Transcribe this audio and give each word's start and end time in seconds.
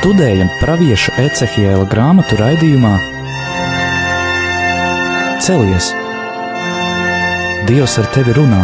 Studējam 0.00 0.48
pravieša 0.56 1.12
Ecehiela 1.20 1.84
grāmatu 1.84 2.38
raidījumā 2.40 2.94
Celies! 5.44 5.90
Dievs 7.68 7.98
ar 8.00 8.08
tevi 8.14 8.32
runā! 8.32 8.62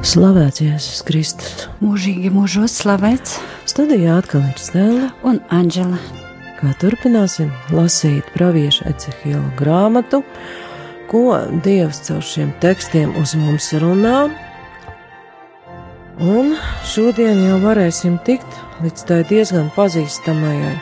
Slavēts 0.00 0.64
Jēzus 0.64 1.04
Kristus. 1.04 1.66
Mūžīgi 1.84 2.32
mūžos 2.32 2.80
slavēts 2.80 3.42
Studijā 3.62 4.16
atkal 4.18 4.42
ir 4.42 4.58
Stela, 4.58 5.08
un 5.22 5.38
Anģela. 5.54 5.98
kā 6.58 6.72
turpināsim 6.78 7.50
lasīt 7.74 8.26
pravieša 8.34 8.90
Ecehiela 8.90 9.50
grāmatu, 9.58 10.22
ko 11.10 11.38
Dievs 11.64 12.02
caur 12.06 12.22
šiem 12.22 12.52
tekstiem 12.62 13.14
uz 13.18 13.34
mums 13.38 13.72
runā. 13.82 14.30
Un 16.22 16.54
šodien 16.86 17.42
jau 17.46 17.58
varēsim 17.62 18.18
tikt 18.26 18.58
līdz 18.82 19.06
tai 19.08 19.20
diezgan 19.30 19.70
pazīstamajai 19.74 20.74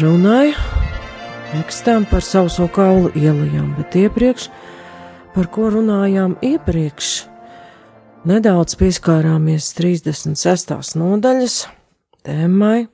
runai, 0.00 0.54
tekstam 1.52 2.04
par 2.08 2.24
sauso 2.24 2.68
kaulu 2.68 3.10
ielajām, 3.16 3.72
bet 3.78 3.96
iepriekš, 3.96 4.50
par 5.34 5.48
ko 5.52 5.70
runājām 5.72 6.36
iepriekš, 6.44 7.16
nedaudz 8.26 8.74
pieskārāmies 8.74 9.68
36. 9.78 10.96
nodaļas 10.98 11.56
tēmai 12.26 12.88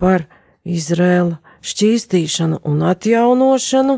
par 0.00 0.26
Izrēla 0.68 1.38
šķīstīšanu 1.64 2.60
un 2.68 2.82
atjaunošanu. 2.90 3.96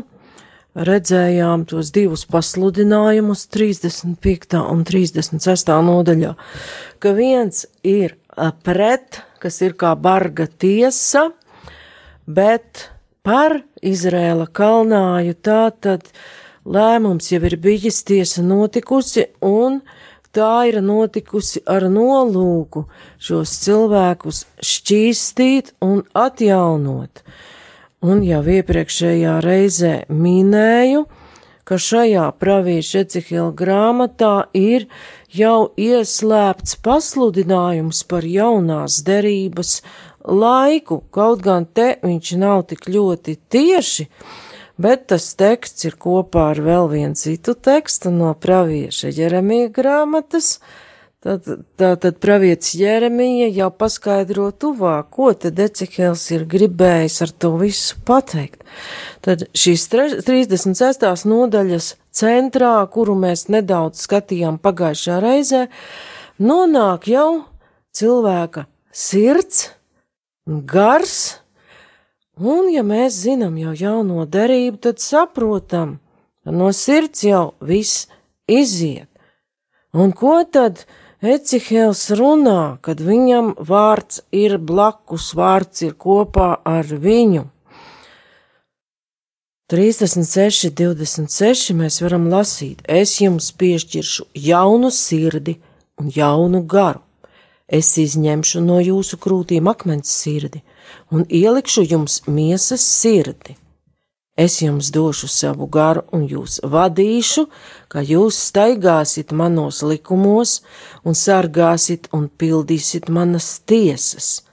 Redzējām 0.87 1.65
tos 1.67 1.89
divus 1.91 2.23
pasludinājumus, 2.29 3.47
35. 3.51 4.59
un 4.61 4.85
36. 4.87 5.73
nodaļā, 5.89 6.35
ka 7.01 7.13
viens 7.17 7.65
ir 7.81 8.15
ā, 8.37 8.51
pret, 8.63 9.23
kas 9.43 9.59
ir 9.65 9.73
kā 9.75 9.95
barga 9.99 10.45
tiesa, 10.47 11.31
bet 12.23 12.87
par 13.25 13.63
Izrēla 13.81 14.47
kalnāju 14.47 15.35
tā 15.41 15.63
tad 15.81 16.11
lēmums 16.63 17.33
jau 17.33 17.41
ir 17.49 17.57
bijis, 17.63 18.03
tiesa 18.07 18.45
notikusi, 18.45 19.31
un 19.41 19.81
tā 20.35 20.67
ir 20.69 20.79
notikusi 20.83 21.61
ar 21.69 21.87
nolūku 21.91 22.85
šos 23.19 23.53
cilvēkus 23.63 24.43
šķīstīt 24.63 25.75
un 25.85 26.03
atjaunot. 26.17 27.23
Un 28.05 28.21
jau 28.21 28.43
iepriekšējā 28.45 29.37
reizē 29.41 29.93
minēju, 30.13 31.07
ka 31.67 31.79
šajā 31.81 32.27
pravieša 32.39 33.01
Ecihila 33.03 33.51
grāmatā 33.57 34.47
ir 34.55 34.85
jau 35.33 35.71
ieslēpts 35.75 36.77
pasludinājums 36.85 38.03
par 38.07 38.27
jaunās 38.27 39.01
derības 39.07 39.81
laiku, 40.23 41.01
kaut 41.11 41.43
gan 41.43 41.65
te 41.65 41.95
viņš 42.03 42.33
nav 42.39 42.67
tik 42.71 42.87
ļoti 42.91 43.35
tieši, 43.51 44.07
bet 44.81 45.07
tas 45.11 45.29
teksts 45.37 45.87
ir 45.89 45.97
kopā 45.99 46.51
ar 46.53 46.61
vēl 46.63 46.89
vienu 46.91 47.17
citu 47.17 47.53
tekstu 47.53 48.11
no 48.13 48.33
pravieša 48.33 49.13
Jeremija 49.13 49.71
grāmatas. 49.73 50.57
Tad, 51.17 51.47
tā 51.81 51.95
tad 51.97 52.19
pravietis 52.21 52.75
Jeremija 52.77 53.47
jau 53.49 53.71
paskaidro 53.73 54.51
tuvāk, 54.53 55.09
ko 55.17 55.31
tad 55.33 55.57
Ecehēls 55.59 56.27
ir 56.35 56.45
gribējis 56.47 57.17
ar 57.25 57.33
to 57.41 57.49
visu 57.57 57.97
pateikt. 58.05 58.61
Tad 59.25 59.47
šīs 59.57 59.87
36. 59.89 61.25
nodaļas 61.27 61.89
centrā, 62.13 62.75
kuru 62.93 63.17
mēs 63.17 63.47
nedaudz 63.49 64.05
skatījām 64.05 64.61
pagājušā 64.61 65.17
reizē, 65.25 65.65
nonāk 66.37 67.09
jau 67.09 67.29
cilvēka 67.97 68.67
sirds, 68.93 69.71
gars, 70.45 71.41
Un, 72.37 72.67
ja 72.69 72.83
mēs 72.85 73.15
zinām 73.23 73.57
jau 73.57 73.73
jauno 73.73 74.25
derību, 74.29 74.77
tad 74.77 75.01
saprotam, 75.01 75.97
ka 76.45 76.53
no 76.53 76.69
sirds 76.69 77.23
jau 77.25 77.55
viss 77.65 78.05
iziet. 78.45 79.09
Un 79.93 80.13
ko 80.13 80.43
tad 80.45 80.85
Ecihēls 81.17 82.11
runā, 82.13 82.77
kad 82.85 83.01
viņam 83.01 83.55
vārds 83.57 84.21
ir 84.29 84.59
blakus, 84.61 85.31
vārds 85.33 85.81
ir 85.81 85.95
kopā 85.97 86.59
ar 86.61 86.85
viņu? 86.85 87.47
36, 89.73 90.69
26 90.77 91.73
mēs 91.73 91.97
varam 92.05 92.29
lasīt: 92.29 92.85
Es 92.85 93.17
jums 93.19 93.49
piešķiršu 93.51 94.29
jaunu 94.45 94.93
sirdi 94.93 95.57
un 95.97 96.13
jaunu 96.13 96.61
garu. 96.61 97.01
Es 97.67 97.97
izņemšu 97.97 98.61
no 98.61 98.77
jūsu 98.79 99.17
krūtīm 99.17 99.67
akmens 99.67 100.13
sirdi 100.13 100.61
un 101.11 101.25
ielikšu 101.29 101.85
jums 101.87 102.21
miesas 102.27 102.83
sirdi. 102.83 103.57
Es 104.37 104.61
jums 104.61 104.91
došu 104.93 105.27
savu 105.27 105.65
garu 105.65 106.03
un 106.13 106.27
jūs 106.29 106.59
vadīšu, 106.61 107.47
ka 107.89 108.03
jūs 108.05 108.37
staigāsit 108.51 109.33
manos 109.33 109.81
likumos 109.81 110.59
un 111.03 111.17
sargāsit 111.17 112.05
un 112.13 112.27
pildīsit 112.29 113.09
manas 113.09 113.47
tiesas. 113.65 114.43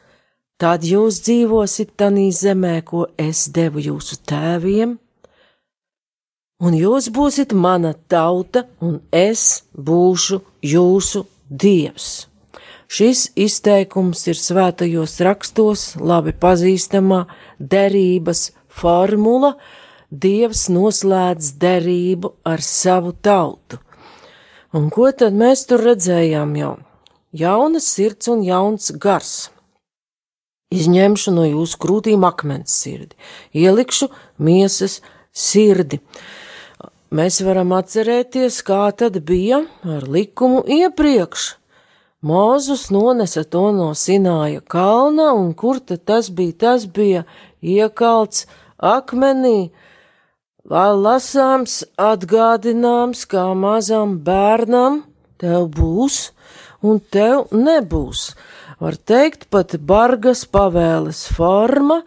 Tad 0.56 0.86
jūs 0.88 1.20
dzīvosit 1.26 1.92
tanī 2.00 2.30
zemē, 2.32 2.80
ko 2.88 3.04
es 3.20 3.50
devu 3.52 3.82
jūsu 3.84 4.22
tēviem, 4.24 4.96
un 6.64 6.76
jūs 6.78 7.10
būsiet 7.12 7.52
mana 7.52 7.92
tauta, 8.08 8.64
un 8.80 9.02
es 9.12 9.64
būšu 9.76 10.40
jūsu 10.64 11.26
dievs. 11.50 12.33
Šis 12.88 13.30
izteikums 13.36 14.26
ir 14.28 14.38
svētajos 14.38 15.16
rakstos 15.24 15.94
labi 16.00 16.34
pazīstamā 16.36 17.24
derības 17.58 18.50
formula. 18.68 19.54
Dievs 20.10 20.68
noslēdz 20.70 21.54
derību 21.58 22.34
ar 22.46 22.62
savu 22.62 23.14
tautu. 23.16 23.80
Un 24.74 24.90
ko 24.90 25.08
tad 25.14 25.34
mēs 25.34 25.64
tur 25.70 25.82
redzējām 25.82 26.54
jau? 26.58 26.76
Jaunas 27.34 27.88
sirds 27.96 28.30
un 28.30 28.44
jauns 28.46 28.92
gars. 29.02 29.48
Izņemšu 30.74 31.34
no 31.34 31.44
jūsu 31.46 31.78
krūtīm 31.82 32.24
akmens 32.26 32.74
sirdi, 32.82 33.14
ielikšu 33.54 34.08
miesas 34.42 35.00
sirdi. 35.30 36.00
Mēs 37.14 37.40
varam 37.46 37.74
atcerēties, 37.76 38.60
kā 38.66 38.88
tad 38.98 39.20
bija 39.26 39.60
ar 39.86 40.06
likumu 40.10 40.64
iepriekš. 40.66 41.52
Mūzus 42.24 42.86
nonesa 42.88 43.42
to 43.44 43.66
no 43.76 43.90
Sināja 43.92 44.62
kalna, 44.64 45.34
un 45.36 45.50
kur 45.52 45.76
tad 45.76 46.06
tas 46.08 46.30
bija? 46.32 46.54
Tas 46.62 46.86
bija 46.88 47.26
iekalts 47.60 48.46
akmenī, 48.80 49.68
vēl 50.64 51.02
lasāms, 51.04 51.82
atgādināms, 52.00 53.26
kā 53.28 53.44
mazam 53.52 54.16
bērnam 54.24 55.02
tev 55.36 55.68
būs, 55.76 56.30
un 56.80 57.02
tev 57.12 57.52
nebūs. 57.52 58.30
Var 58.80 58.96
teikt, 59.04 59.50
pat 59.52 59.76
bargas 59.76 60.46
pavēles 60.48 61.26
forma, 61.36 62.00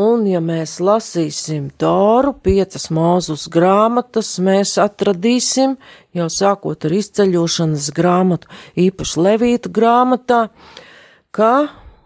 un 0.00 0.26
ja 0.26 0.40
mēs 0.42 0.78
lasīsim 0.82 1.68
Toru, 1.78 2.34
piecas 2.34 2.88
mūzus 2.94 3.46
grāmatas, 3.52 4.36
mēs 4.42 4.76
atradīsim, 4.82 5.76
jau 6.14 6.26
sākot 6.30 6.86
ar 6.86 6.96
izceļošanas 6.98 7.90
grāmatu, 7.94 8.50
īpaši 8.74 9.24
Levītu 9.26 9.72
grāmatā, 9.74 10.48
ka 11.34 11.54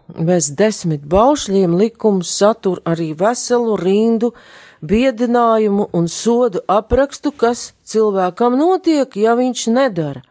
bez 0.09 0.51
desmit 0.57 1.05
baušļiem 1.09 1.75
likums 1.77 2.31
satur 2.33 2.81
arī 2.85 3.11
veselu 3.17 3.75
rindu 3.77 4.33
biedinājumu 4.81 5.89
un 5.93 6.07
sodu 6.07 6.63
aprakstu, 6.69 7.31
kas 7.31 7.73
cilvēkam 7.83 8.57
notiek, 8.57 9.17
ja 9.17 9.35
viņš 9.37 9.67
nedara. 9.73 10.23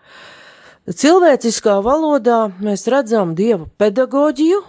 Cilvēciskā 0.89 1.83
valodā 1.85 2.47
mēs 2.65 2.87
redzam 2.89 3.35
dievu 3.37 3.69
pedagoģiju, 3.77 4.63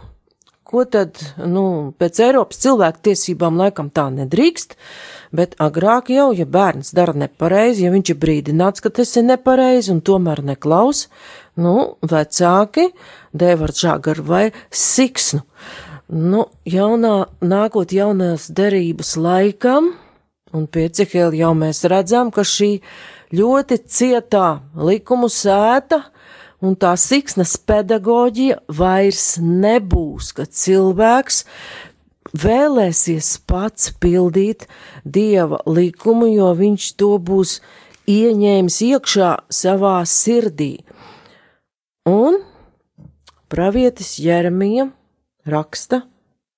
ko 0.69 0.83
tad, 0.85 1.17
nu, 1.41 1.63
pēc 1.97 2.19
Eiropas 2.27 2.59
cilvēku 2.61 3.01
tiesībām 3.09 3.57
laikam 3.57 3.89
tā 3.93 4.05
nedrīkst, 4.13 4.75
bet 5.33 5.55
agrāk 5.61 6.11
jau, 6.13 6.29
ja 6.37 6.45
bērns 6.45 6.93
dara 6.97 7.15
nepareizi, 7.17 7.87
ja 7.87 7.93
viņš 7.93 8.13
ir 8.13 8.19
brīdināts, 8.21 8.83
ka 8.85 8.91
tas 8.93 9.15
ir 9.17 9.25
nepareizi 9.25 9.93
un 9.95 10.03
tomēr 10.05 10.43
neklaus, 10.45 11.07
nu, 11.57 11.95
vecāki 12.05 12.91
deva 13.33 13.65
ar 13.65 13.73
žāgaru 13.81 14.27
vai 14.29 14.43
siksnu. 14.69 15.41
Nu, 16.09 16.45
jaunā, 16.65 17.15
nākot 17.45 17.91
jaunās 17.93 18.47
derības 18.53 19.15
laikam, 19.17 19.91
un 20.53 20.69
pie 20.69 20.87
Cehēla 20.93 21.37
jau 21.37 21.51
mēs 21.57 21.83
redzam, 21.89 22.29
ka 22.33 22.45
šī 22.45 22.71
ļoti 23.37 23.81
cietā 23.89 24.47
likumu 24.73 25.29
sēta 25.29 26.03
un 26.65 26.75
tā 26.79 26.93
siksnas 26.99 27.55
pedagoģija 27.69 28.59
vairs 28.79 29.37
nebūs, 29.41 30.33
ka 30.35 30.45
cilvēks 30.45 31.43
vēlēsies 32.35 33.31
pats 33.49 33.93
pildīt 34.01 34.67
dieva 35.05 35.61
likumu, 35.65 36.29
jo 36.33 36.51
viņš 36.57 36.91
to 36.99 37.15
būs 37.17 37.59
ieņēmis 38.09 38.79
iekšā 38.89 39.31
savā 39.53 39.97
sirdī. 40.05 40.79
Un 42.09 42.41
pravietis 43.49 44.17
Jeremija 44.21 44.89
raksta 45.49 46.03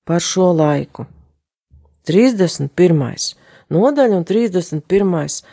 par 0.07 0.23
šo 0.23 0.51
laiku. 0.55 1.05
31. 2.07 3.35
nodaļa 3.71 4.17
un 4.17 4.25
31. 4.27 5.43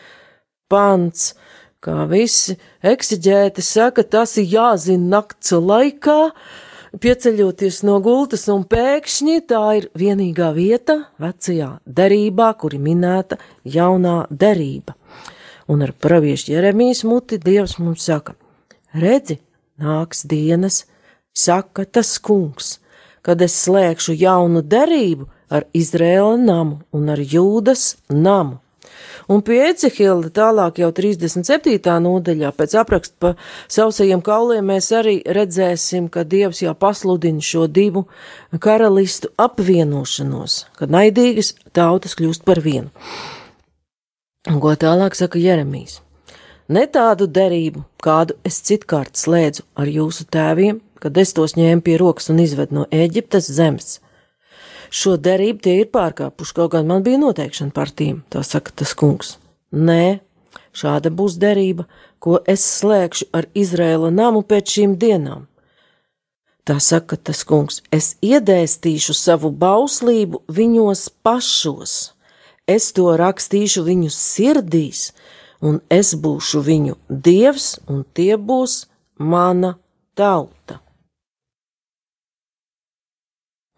pants, 0.68 1.34
kā 1.84 2.04
visi 2.10 2.56
eksiģēti 2.82 3.62
saka, 3.62 4.02
tas 4.02 4.36
ir 4.40 4.48
jāzina 4.52 5.18
nakts 5.18 5.52
laikā, 5.52 6.18
pieceļoties 6.98 7.82
no 7.86 7.98
gultas, 8.04 8.46
un 8.52 8.64
pēkšņi 8.68 9.40
tā 9.50 9.62
ir 9.80 9.88
vienīgā 9.98 10.50
vieta 10.56 10.98
vecajā 11.22 11.70
derībā, 11.84 12.52
kuri 12.58 12.80
minēta 12.82 13.38
jaunā 13.64 14.24
derība. 14.30 14.96
Un 15.68 15.84
ar 15.84 15.92
praviešu 15.92 16.54
Jeremijas 16.54 17.04
muti 17.04 17.38
Dievs 17.38 17.76
mums 17.78 18.06
saka: 18.08 18.34
Redzi, 18.96 19.38
nāks 19.78 20.24
dienas, 20.26 20.86
saka 21.36 21.84
tas 21.84 22.16
kungs, 22.18 22.78
kad 23.22 23.42
es 23.44 23.56
slēgšu 23.66 24.16
jaunu 24.16 24.64
derību 24.64 25.28
ar 25.52 25.68
Izraēla 25.76 26.38
namu 26.40 26.80
un 26.92 27.12
ar 27.12 27.20
Jūdas 27.20 27.98
namu. 28.08 28.62
Un 29.28 29.42
pie 29.44 29.60
Ecehila 29.68 30.30
tālāk 30.34 30.80
jau 30.82 30.90
37. 30.94 31.78
nodaļā 32.04 32.52
pēc 32.56 32.76
apraksta 32.80 33.16
pa 33.20 33.32
sausajiem 33.68 34.22
kauliem 34.24 34.70
mēs 34.72 34.90
arī 34.96 35.18
redzēsim, 35.24 36.08
ka 36.12 36.24
Dievs 36.24 36.62
jau 36.64 36.74
pasludina 36.74 37.44
šo 37.44 37.66
divu 37.68 38.06
karalistu 38.64 39.32
apvienošanos, 39.36 40.64
kad 40.78 40.92
naidīgas 40.94 41.54
tautas 41.76 42.16
kļūst 42.18 42.46
par 42.48 42.62
vienu. 42.64 42.88
Un 44.48 44.60
ko 44.64 44.72
tālāk 44.80 45.16
saka 45.18 45.40
Jeremijs? 45.42 46.00
Ne 46.68 46.82
tādu 46.92 47.24
derību, 47.32 47.80
kādu 48.04 48.36
es 48.44 48.60
citkārt 48.64 49.16
slēdzu 49.16 49.64
ar 49.76 49.88
jūsu 49.88 50.26
tēviem, 50.28 50.82
kad 51.00 51.16
es 51.16 51.32
tos 51.36 51.54
ņēmu 51.56 51.84
pie 51.84 51.96
rokas 52.00 52.28
un 52.32 52.42
izvedu 52.42 52.76
no 52.76 52.84
Eģiptes 52.92 53.48
zemes. 53.56 53.98
Šo 54.90 55.16
derību 55.20 55.62
tie 55.64 55.74
ir 55.82 55.90
pārkāpuši, 55.92 56.54
kaut 56.56 56.72
gan 56.72 56.88
man 56.88 57.04
bija 57.04 57.20
noteikšana 57.20 57.74
par 57.76 57.92
tiem, 57.92 58.22
tā 58.32 58.42
saka 58.46 58.72
tas 58.72 58.94
kungs. 58.96 59.36
Nē, 59.72 60.20
šāda 60.72 61.12
būs 61.12 61.36
derība, 61.40 61.84
ko 62.18 62.40
es 62.48 62.64
slēgšu 62.78 63.28
ar 63.36 63.48
Izraēla 63.54 64.10
namu 64.14 64.42
pēc 64.42 64.78
šīm 64.78 64.96
dienām. 65.00 65.46
Tā 66.68 66.76
saka 66.84 67.16
tas 67.16 67.44
kungs, 67.48 67.82
es 67.92 68.14
iedēstīšu 68.24 69.14
savu 69.16 69.48
bauslību 69.52 70.42
viņos 70.52 71.06
pašos, 71.24 71.94
es 72.68 72.90
to 72.96 73.14
rakstīšu 73.16 73.86
viņu 73.86 74.10
sirdīs, 74.12 75.12
un 75.64 75.80
es 75.88 76.12
būšu 76.12 76.60
viņu 76.64 76.98
dievs, 77.08 77.78
un 77.88 78.04
tie 78.12 78.36
būs 78.36 78.82
mana 79.16 79.78
tauta. 80.12 80.82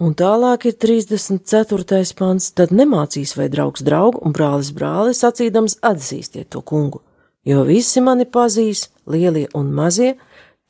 Un 0.00 0.14
tālāk 0.16 0.64
ir 0.64 0.78
34. 0.80 2.14
pants, 2.16 2.46
tad 2.56 2.70
nemācīs 2.72 3.34
vai 3.36 3.50
draugs 3.52 3.82
draugu 3.84 4.22
un 4.24 4.32
brālis 4.32 4.70
brāli 4.72 5.12
sacīdams 5.12 5.76
atzīstiet 5.84 6.48
to 6.54 6.62
kungu, 6.64 7.02
jo 7.44 7.66
visi 7.68 8.00
mani 8.00 8.24
pazīs, 8.24 8.86
lielie 9.04 9.44
un 9.52 9.68
mazie, 9.76 10.14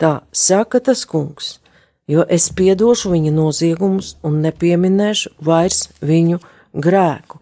tā 0.03 0.25
saka 0.35 0.81
tas 0.83 1.05
kungs, 1.07 1.61
jo 2.11 2.25
es 2.27 2.49
piedošu 2.59 3.13
viņa 3.15 3.31
noziegumus 3.37 4.17
un 4.27 4.41
nepieminēšu 4.43 5.37
vairs 5.47 5.85
viņu 6.03 6.41
grēku. 6.75 7.39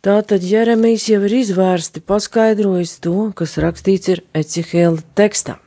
Tātad 0.00 0.48
Jeremijs 0.48 1.10
jau 1.10 1.20
ir 1.28 1.36
izvērsti 1.42 2.00
paskaidrojis 2.08 2.96
to, 3.04 3.32
kas 3.36 3.58
rakstīts 3.60 4.14
ir 4.14 4.24
Ecihēla 4.32 5.04
tekstā. 5.18 5.58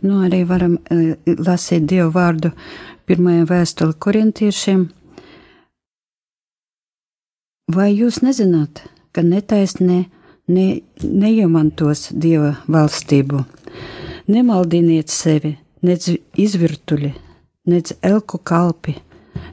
Nu, 0.00 0.22
arī 0.24 0.44
varam 0.48 0.78
uh, 0.78 1.12
lasīt 1.44 1.84
Dievu 1.90 2.12
vārdu 2.14 2.54
pirmajā 3.08 3.44
vēstule 3.50 3.96
korintiešiem. 4.00 4.86
Vai 7.70 7.90
jūs 7.92 8.22
nezināt, 8.24 8.80
ka 9.14 9.22
netaisnē 9.22 9.98
ne, 10.50 10.66
neiemantos 11.02 12.08
Dieva 12.10 12.56
valstību? 12.66 13.44
Nemaldiniet 14.30 15.12
sevi, 15.12 15.52
nec 15.86 16.08
izvirtuļi, 16.38 17.12
nec 17.70 17.92
elku 18.06 18.40
kalpi, 18.42 18.96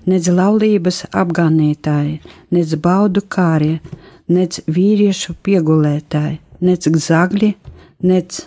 nec 0.10 0.30
laulības 0.32 1.04
apgānītāji, 1.12 2.20
nec 2.56 2.76
baudu 2.82 3.22
kārie, 3.22 3.80
nec 4.32 4.62
vīriešu 4.66 5.36
piegulētāji, 5.44 6.40
nec 6.62 6.88
zagļi, 6.88 7.54
nec 8.08 8.42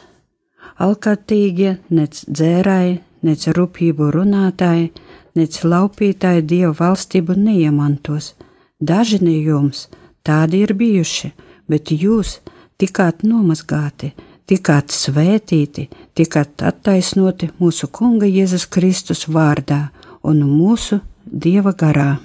alkatīgie, 0.80 1.76
nec 1.94 2.24
dzērāji, 2.26 2.98
nec 3.26 3.46
rūpību 3.56 4.10
runātāji, 4.14 4.90
nec 5.38 5.58
laupītāji 5.64 6.46
dievu 6.52 6.72
valstību 6.78 7.36
neiemantos. 7.38 8.34
Daži 8.80 9.20
no 9.22 9.34
jums 9.34 9.88
tādi 10.26 10.64
ir 10.64 10.74
bijuši, 10.76 11.32
bet 11.68 11.92
jūs 11.92 12.38
tikāt 12.80 13.24
nomazgāti, 13.26 14.14
tikāt 14.48 14.94
svētīti, 14.94 15.88
tikāt 16.16 16.64
attaisnoti 16.66 17.50
mūsu 17.60 17.90
Kunga 17.92 18.26
Jēzus 18.26 18.66
Kristus 18.72 19.26
vārdā 19.28 19.88
un 20.26 20.42
mūsu 20.48 21.00
Dieva 21.30 21.74
garā. 21.76 22.16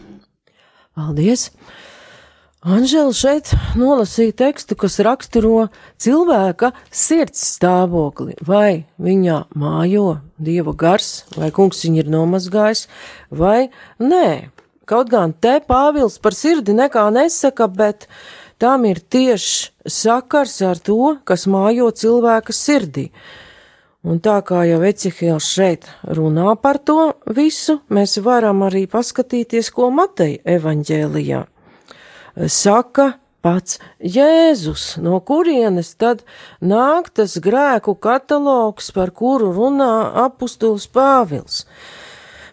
Paldies! 0.96 1.52
Anžēla 2.66 3.14
šeit 3.14 3.52
nolasīja 3.78 4.34
tekstu, 4.40 4.74
kas 4.74 4.96
raksturo 5.06 5.68
cilvēka 6.02 6.72
sirds 6.90 7.44
stāvokli, 7.52 8.34
vai 8.42 8.88
viņā 8.98 9.36
mājo 9.54 10.16
dieva 10.42 10.74
gars, 10.74 11.28
vai 11.38 11.52
kungs 11.54 11.84
viņu 11.86 12.02
ir 12.02 12.10
nomazgājis, 12.10 12.88
vai 13.30 13.70
nē. 14.02 14.50
Kaut 14.90 15.14
gan 15.14 15.38
te 15.38 15.60
Pāvils 15.62 16.18
par 16.18 16.34
sirdi 16.34 16.74
nekā 16.74 17.06
nesaka, 17.14 17.70
bet 17.70 18.10
tam 18.58 18.90
ir 18.90 18.98
tieši 18.98 19.70
sakars 19.86 20.58
ar 20.66 20.82
to, 20.82 21.20
kas 21.22 21.46
mājo 21.46 21.94
cilvēka 21.94 22.50
sirdī. 22.50 23.12
Un 24.02 24.18
tā 24.18 24.40
kā 24.42 24.66
jau 24.66 24.82
Ecihēls 24.82 25.54
šeit 25.54 25.86
runā 26.10 26.58
par 26.58 26.82
to 26.82 27.12
visu, 27.30 27.84
mēs 27.94 28.18
varam 28.26 28.66
arī 28.66 28.88
paskatīties, 28.90 29.70
ko 29.70 29.94
Mateja 29.94 30.42
evaņģēlijā 30.58 31.52
saka 32.48 33.14
pats 33.46 33.78
Jēzus, 34.02 34.96
no 35.02 35.20
kurienes 35.22 35.94
tad 36.02 36.24
nāk 36.62 37.12
tas 37.14 37.38
grēku 37.42 37.94
katalogs, 38.02 38.90
par 38.96 39.14
kuru 39.14 39.52
runā 39.54 39.92
apustulis 40.26 40.88
Pāvils. 40.90 41.64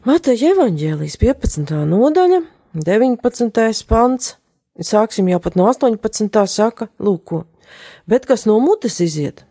Mateja 0.05 0.53
evaņģēlijas 0.53 1.17
15. 1.23 1.73
nodaļa, 1.89 2.43
19. 2.75 3.87
pants, 3.89 4.35
sāksim 4.81 5.31
jau 5.31 5.41
pat 5.45 5.57
no 5.57 5.71
18. 5.71 6.43
saka, 6.51 6.91
lūko, 7.01 7.45
bet 8.11 8.27
kas 8.29 8.45
no 8.51 8.59
mutes 8.61 8.99
iziet, 9.05 9.45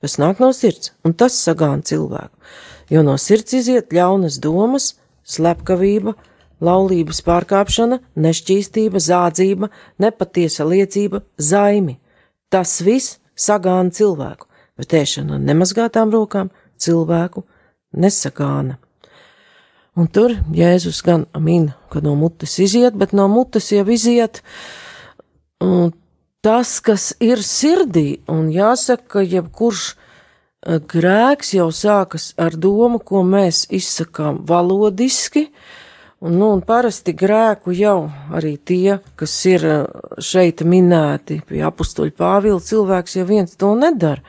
tas 0.00 0.16
nāk 0.22 0.40
no 0.40 0.52
sirds, 0.56 0.94
un 1.04 1.16
tas 1.18 1.36
sagāna 1.36 1.84
cilvēku, 1.84 2.32
jo 2.94 3.04
no 3.04 3.18
sirds 3.20 3.58
iziet 3.58 3.92
ļaunas 3.92 4.38
domas, 4.40 4.94
slepkavība, 5.28 6.14
laulības 6.64 7.20
pārkāpšana, 7.26 8.00
nešķīstība, 8.18 9.00
zādzība, 9.02 9.70
nepatiesa 10.02 10.66
liecība, 10.68 11.22
zaimi. 11.38 11.98
Tas 12.50 12.78
viss 12.84 13.18
sagāna 13.38 13.94
cilvēku, 13.94 14.48
bet 14.78 14.94
ēšana 14.98 15.38
nemazgātām 15.42 16.12
rokām 16.14 16.50
cilvēku 16.80 17.44
nesagāna. 17.92 18.78
Un 19.98 20.06
tur 20.06 20.36
Jēzus 20.54 21.00
gan 21.02 21.26
min, 21.42 21.72
ka 21.90 22.02
no 22.02 22.14
mutes 22.18 22.58
iziet, 22.62 22.94
bet 22.94 23.14
no 23.16 23.26
mutes 23.30 23.72
jau 23.74 23.86
iziet 23.90 24.42
tas, 26.42 26.76
kas 26.80 27.10
ir 27.18 27.42
sirdī, 27.42 28.20
un 28.30 28.46
jāsaka, 28.54 29.08
ka 29.10 29.24
jebkurš 29.26 29.88
eh, 29.90 30.78
grēks 30.78 31.50
jau 31.56 31.66
sākas 31.74 32.30
ar 32.38 32.54
domu, 32.54 33.02
ko 33.02 33.24
mēs 33.26 33.64
izsakām 33.74 34.44
valodiski, 34.46 35.48
uh, 35.48 35.87
Un, 36.18 36.34
nu, 36.34 36.48
un 36.50 36.64
parasti 36.66 37.12
grēku 37.14 37.70
jau 37.78 38.08
arī 38.34 38.56
tie, 38.66 38.96
kas 39.14 39.34
ir 39.46 39.62
eh, 39.62 39.84
šeit 40.18 40.64
minēti 40.66 41.36
pie 41.46 41.60
apstuļa 41.68 42.14
Pāvila, 42.18 42.58
cilvēks 42.58 43.14
jau 43.20 43.26
viens 43.28 43.54
to 43.54 43.70
nedara. 43.78 44.24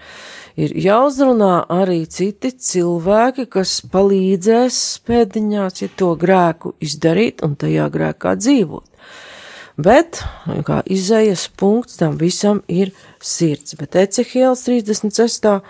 Ir 0.60 0.76
jāuzrunā 0.78 1.64
arī 1.74 2.04
citi 2.12 2.52
cilvēki, 2.54 3.48
kas 3.50 3.80
palīdzēs 3.90 4.78
pēdiņās, 5.08 5.82
ja 5.82 5.90
to 5.98 6.12
grēku 6.20 6.76
izdarīt 6.84 7.42
un 7.48 7.58
tajā 7.58 7.90
grēkā 7.90 8.36
dzīvot. 8.38 8.86
Bet, 9.80 10.22
kā 10.68 10.82
izējas 10.92 11.48
punkts 11.58 11.98
tam 12.02 12.20
visam 12.22 12.60
ir 12.68 12.92
sirds, 13.18 13.78
bet 13.80 13.96
Ecehēls 13.98 14.66
36. 14.68 15.62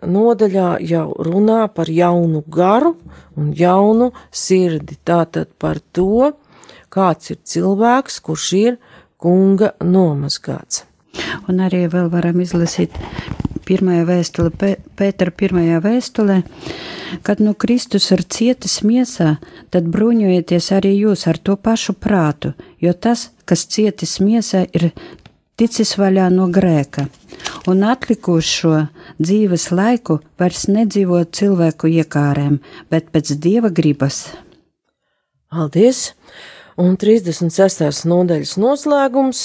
Nodaļā 0.00 0.76
jau 0.88 1.08
runā 1.18 1.66
par 1.74 1.90
jaunu 1.90 2.42
garu 2.48 2.94
un 3.36 3.52
jaunu 3.56 4.12
sirdi. 4.30 4.96
Tātad 5.04 5.52
par 5.58 5.80
to, 5.92 6.32
kāds 6.92 7.32
ir 7.32 7.42
cilvēks, 7.44 8.20
kurš 8.24 8.48
ir 8.58 8.80
kunga 9.20 9.72
nomazgāts. 9.84 10.86
Un 11.48 11.60
arī 11.60 11.84
vēl 11.92 12.08
varam 12.12 12.40
izlasīt 12.40 12.94
pirmajā 13.68 14.06
vēstulē, 14.08 14.74
Pētera 14.98 15.32
pirmajā 15.34 15.78
vēstulē, 15.84 16.38
kad 17.26 17.42
nu 17.44 17.54
Kristus 17.54 18.08
ir 18.14 18.24
cietis 18.24 18.80
miesā, 18.86 19.36
tad 19.70 19.88
bruņojieties 19.92 20.70
arī 20.76 20.94
jūs 20.96 21.26
ar 21.30 21.38
to 21.38 21.56
pašu 21.56 21.94
prātu, 21.94 22.54
jo 22.82 22.92
tas, 22.92 23.30
kas 23.46 23.66
cietis 23.70 24.18
miesā, 24.24 24.64
ir 24.72 24.90
ticis 25.62 25.92
vaļā 25.94 26.24
no 26.34 26.48
grēka, 26.50 27.04
un 27.70 27.84
atlikušo 27.86 28.88
dzīves 29.22 29.68
laiku 29.70 30.16
vairs 30.40 30.64
nedzīvo 30.66 31.20
cilvēku 31.38 31.86
iekārēm, 32.02 32.56
bet 32.90 33.12
pēc 33.14 33.36
dieva 33.38 33.70
gribas. 33.70 34.24
Paldies! 35.52 36.16
Un 36.82 36.96
36. 36.98 38.08
nodaļas 38.10 38.56
noslēgums 38.58 39.44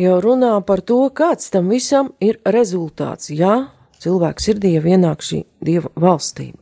jau 0.00 0.16
runā 0.24 0.56
par 0.66 0.82
to, 0.82 0.98
kāds 1.14 1.52
tam 1.54 1.70
visam 1.70 2.10
ir 2.18 2.40
rezultāts, 2.42 3.30
ja 3.30 3.68
cilvēks 4.02 4.50
sirdī 4.50 4.74
ienāk 4.80 5.22
šī 5.22 5.44
dieva 5.62 5.92
valstība. 5.94 6.58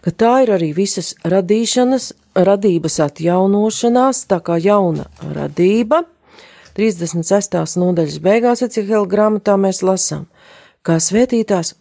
Ka 0.00 0.14
tā 0.16 0.32
ir 0.46 0.54
arī 0.54 0.70
visas 0.72 1.12
radīšanas, 1.28 2.12
radības 2.48 3.00
atjaunošanās, 3.04 4.24
tā 4.32 4.40
kā 4.40 4.56
jauna 4.62 5.10
radība. 5.20 6.06
36. 6.74 7.76
nodaļas 7.78 8.20
beigās 8.22 8.64
Ecihela 8.66 9.06
grāmatā 9.10 9.56
mēs 9.60 9.82
lasām, 9.86 10.26
kā 10.82 10.98
svētītās, 10.98 11.74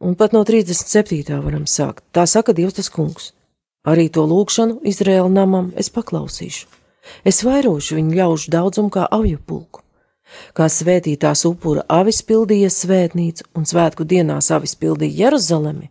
un 0.00 0.16
pat 0.18 0.34
no 0.34 0.42
37. 0.44 1.22
varam 1.44 1.68
sākt. 1.70 2.04
Tā 2.12 2.26
saka 2.26 2.54
Dievs 2.56 2.80
tas 2.80 2.90
kungs. 2.90 3.32
Arī 3.86 4.08
to 4.10 4.26
lūgšanu 4.26 4.80
Izraēla 4.82 5.30
namam 5.30 5.70
es 5.78 5.92
paklausīšu 5.94 6.76
Es 7.26 7.42
vairošu 7.44 7.98
viņu 7.98 8.16
ļaužu 8.18 8.52
daudzumu 8.52 8.90
kā 8.92 9.06
avju 9.12 9.38
pulku. 9.46 9.82
Kā 10.56 10.66
svētītās 10.72 11.44
upura 11.46 11.84
avis 11.92 12.22
pildīja 12.26 12.70
svētnīcu 12.72 13.46
un 13.56 13.66
svētku 13.68 14.06
dienās 14.08 14.50
avis 14.54 14.74
pildīja 14.78 15.26
Jeruzalemi, 15.26 15.90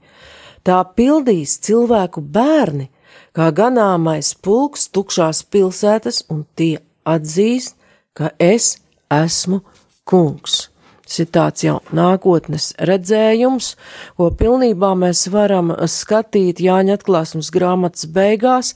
tā 0.63 0.81
pildīs 0.97 1.55
cilvēku 1.63 2.21
bērni, 2.35 2.89
kā 3.35 3.47
ganāmais 3.55 4.33
pulks 4.35 4.89
tukšās 4.91 5.43
pilsētas, 5.51 6.25
un 6.29 6.43
tie 6.55 6.79
atzīst, 7.07 7.77
ka 8.15 8.31
es 8.39 8.77
esmu 9.11 9.61
kungs. 10.07 10.69
Tas 11.05 11.19
ir 11.21 11.27
tāds 11.29 11.61
jau 11.61 11.75
nākotnes 11.93 12.71
redzējums, 12.81 13.75
ko 14.17 14.31
pilnībā 14.33 14.95
mēs 14.97 15.27
varam 15.29 15.69
skatīt 15.85 16.63
Jāņa 16.65 16.97
atklāsmes 16.97 17.51
grāmatas 17.53 18.07
beigās, 18.09 18.73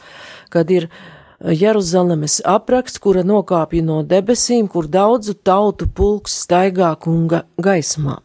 kad 0.53 0.69
ir 0.69 0.91
Jeruzalemes 1.39 2.37
apraksts, 2.45 3.01
kura 3.01 3.23
nokāpja 3.25 3.81
no 3.81 4.03
debesīm, 4.05 4.69
kur 4.69 4.91
daudzu 4.91 5.39
tautu 5.41 5.87
pulks 5.89 6.35
staigā 6.43 6.93
kunga 7.01 7.45
gaismā. 7.57 8.19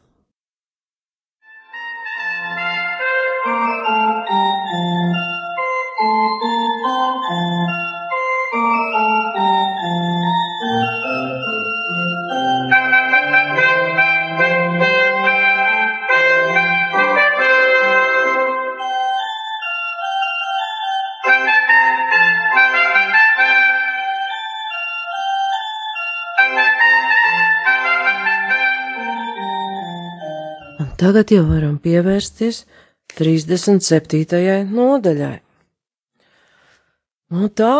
Tagad 31.03 31.27
jau 31.33 31.43
varam 31.43 31.75
pievērsties 31.83 32.63
37. 33.19 34.63
nodaļai. 34.71 35.35
Nu, 37.35 37.49
tā 37.51 37.75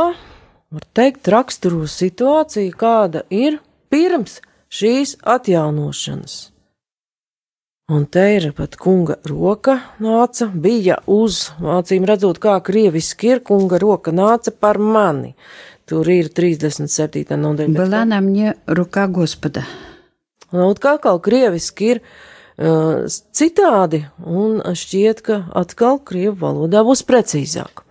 var 0.69 0.86
teikt, 0.93 1.29
raksturo 1.31 1.88
situāciju, 1.88 2.75
kāda 2.75 3.24
ir 3.31 3.62
pirms 3.89 4.41
šīs 4.67 5.15
atjaunošanas. 5.24 6.38
Un 7.89 8.03
te 8.05 8.25
ir 8.36 8.51
pat 8.53 8.75
kunga 8.77 9.15
roka 9.25 9.79
nāca, 10.03 10.46
bija 10.51 11.00
uz, 11.10 11.48
acīm 11.79 12.03
redzot, 12.05 12.38
kā 12.43 12.60
krieviski 12.62 13.31
ir, 13.31 13.41
kunga 13.41 13.79
roka 13.81 14.12
nāca 14.13 14.51
par 14.53 14.77
mani. 14.77 15.34
Tur 15.89 16.05
ir 16.13 16.29
37. 16.29 17.24
nodaļa. 17.34 17.74
Была 17.79 18.03
на 18.05 18.19
мне 18.22 18.53
рука 18.67 19.08
Господа. 19.08 19.63
Un 20.51 20.75
kā 20.77 21.00
kaut 21.01 21.24
krieviski 21.25 21.96
ir, 21.96 22.03
citādi, 22.56 24.04
un 24.23 24.61
šķiet, 24.62 25.23
ka 25.26 25.40
atkal 25.58 25.99
krievu 25.99 26.38
valodā 26.44 26.84
būs 26.87 27.02
precīzāk. 27.06 27.82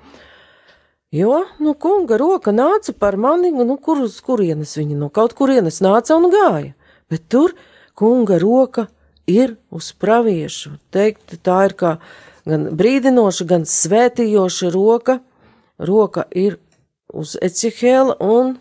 Jo, 1.14 1.44
nu, 1.60 1.76
kunga 1.78 2.18
roka 2.18 2.52
nāca 2.52 2.94
par 2.98 3.18
mani, 3.18 3.52
nu, 3.52 3.78
kur 3.78 4.02
uz 4.02 4.16
kurienes 4.24 4.78
viņa 4.80 4.98
no 4.98 5.12
kaut 5.14 5.36
kurienes 5.38 5.78
nāca 5.84 6.16
un 6.18 6.32
gāja, 6.34 6.74
bet 7.12 7.28
tur 7.30 7.54
kunga 7.94 8.40
roka 8.42 8.88
ir 9.30 9.58
uz 9.70 9.92
praviešu. 9.94 10.80
Teikt, 10.90 11.38
tā 11.46 11.60
ir 11.68 11.76
kā 11.78 11.92
gan 12.50 12.72
brīdinoša, 12.74 13.46
gan 13.46 13.68
svētījoša 13.70 14.72
roka. 14.74 15.20
Roka 15.78 16.26
ir 16.32 16.58
uz 17.14 17.36
Ecihēla 17.38 18.18
un 18.24 18.58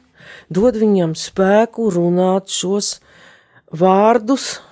dod 0.52 0.76
viņam 0.76 1.16
spēku 1.16 1.88
runāt 1.94 2.52
šos 2.52 2.98
vārdus, 2.98 3.11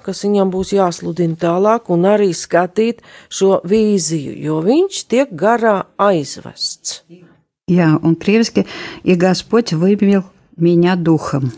kas 0.05 0.24
viņam 0.24 0.51
būs 0.53 0.72
jāsludina 0.74 1.36
tālāk, 1.36 1.89
un 1.91 2.05
arī 2.07 2.31
skatīt 2.34 3.01
šo 3.29 3.60
vīziju, 3.67 4.36
jo 4.39 4.62
viņš 4.63 5.01
tiek 5.12 5.34
garā 5.36 5.86
aizvests. 5.98 7.03
Jā, 7.67 7.98
un 7.98 8.15
krieviski, 8.15 8.65
ja 9.03 9.15
Господь 9.15 9.74
вывел 9.74 10.24
меня 10.55 10.95
духом. 10.95 11.51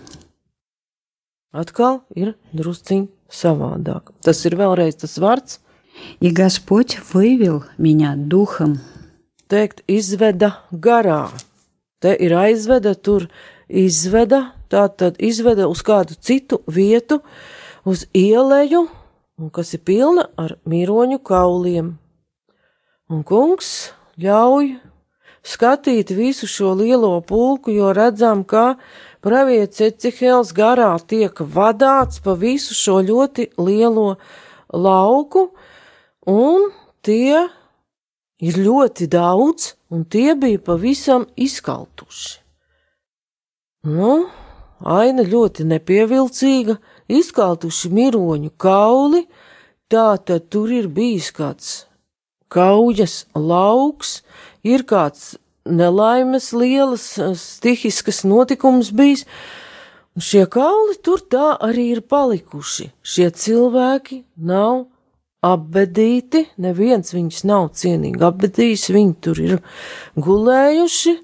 Atkal 1.51 2.03
ir 2.15 2.35
drusciņ 2.53 3.07
savādāk. 3.31 4.11
Tas 4.21 4.43
ir 4.45 4.55
vēlreiz 4.59 4.99
tas 5.01 5.17
vārds. 5.17 5.59
И 6.19 6.29
Господь 6.29 6.99
вывел 7.11 7.63
меня 7.77 8.13
духом. 8.15 8.79
Teikt, 9.49 9.81
izveda 9.87 10.59
garā. 10.71 11.31
Te 11.99 12.13
ir 12.13 12.35
aizveda, 12.37 12.93
tur 12.93 13.29
izveda, 13.67 14.53
tā 14.72 14.86
tad 14.88 15.20
izveda 15.20 15.68
uz 15.68 15.84
kādu 15.84 16.16
citu 16.16 16.62
vietu, 16.66 17.20
uz 17.84 18.06
ieleju, 18.16 18.86
kas 19.52 19.74
ir 19.76 19.82
pilna 19.84 20.28
ar 20.38 20.56
miroņu 20.68 21.20
kauliem. 21.26 21.92
Un 23.12 23.22
kungs 23.28 23.92
ļauj 24.20 24.76
skatīt 25.42 26.12
visu 26.14 26.46
šo 26.48 26.72
lielo 26.78 27.14
pulku, 27.26 27.72
jo 27.74 27.90
redzam, 27.92 28.44
ka 28.44 28.76
pravietis 29.24 29.82
Ecihēls 29.90 30.52
garā 30.56 30.94
tiek 31.06 31.42
vadāts 31.42 32.22
pa 32.22 32.36
visu 32.38 32.76
šo 32.78 33.00
ļoti 33.02 33.50
lielo 33.58 34.14
lauku, 34.72 35.50
un 36.30 36.70
tie 37.02 37.48
ir 38.42 38.58
ļoti 38.58 39.10
daudz, 39.10 39.74
un 39.90 40.06
tie 40.06 40.32
bija 40.38 40.62
pavisam 40.62 41.26
izkaltuši. 41.36 42.38
Nu, 43.82 44.28
aina 44.88 45.24
ļoti 45.26 45.66
nepievilcīga, 45.68 46.78
izkaltuši 47.12 47.90
miroņu 47.92 48.52
kauli, 48.60 49.26
tā 49.92 50.16
tad 50.24 50.48
tur 50.52 50.72
ir 50.72 50.88
bijis 50.88 51.30
kāds 51.36 51.72
kaujas 52.52 53.24
lauks, 53.34 54.20
ir 54.64 54.84
kāds 54.88 55.34
nelaimes 55.64 56.50
lielas 56.52 57.06
stihiskas 57.38 58.22
notikums 58.28 58.92
bijis, 58.92 59.24
un 60.16 60.24
šie 60.24 60.44
kauli 60.50 60.98
tur 61.04 61.22
tā 61.32 61.52
arī 61.62 61.92
ir 61.96 62.02
palikuši. 62.04 62.90
Šie 63.02 63.30
cilvēki 63.30 64.22
nav 64.36 64.86
apbedīti, 65.42 66.46
neviens 66.62 67.14
viņus 67.14 67.42
nav 67.48 67.70
cienīgi 67.78 68.22
apbedījis, 68.22 68.90
viņi 68.94 69.14
tur 69.24 69.40
ir 69.42 69.58
gulējuši, 70.14 71.16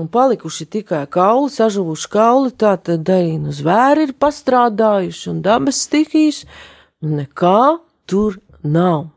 un 0.00 0.08
palikuši 0.12 0.66
tikai 0.70 1.04
kauli, 1.10 1.50
sažuvuši 1.52 2.08
kauli, 2.12 2.52
tā 2.52 2.76
tad 2.76 3.08
arī 3.12 3.36
nu 3.40 3.54
zvēri 3.54 4.08
ir 4.08 4.14
pastrādājuši 4.20 5.30
un 5.32 5.42
dabas 5.44 5.82
un 7.02 7.16
nekā 7.20 7.60
tur 8.06 8.40
nav. 8.62 9.08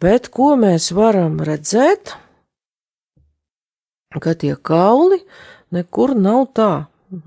Bet 0.00 0.28
ko 0.30 0.54
mēs 0.58 0.92
varam 0.94 1.40
redzēt? 1.42 2.14
Ka 4.14 4.34
tie 4.34 4.54
kauli 4.56 5.18
nekur 5.74 6.14
nav 6.16 6.46
tā. 6.54 6.72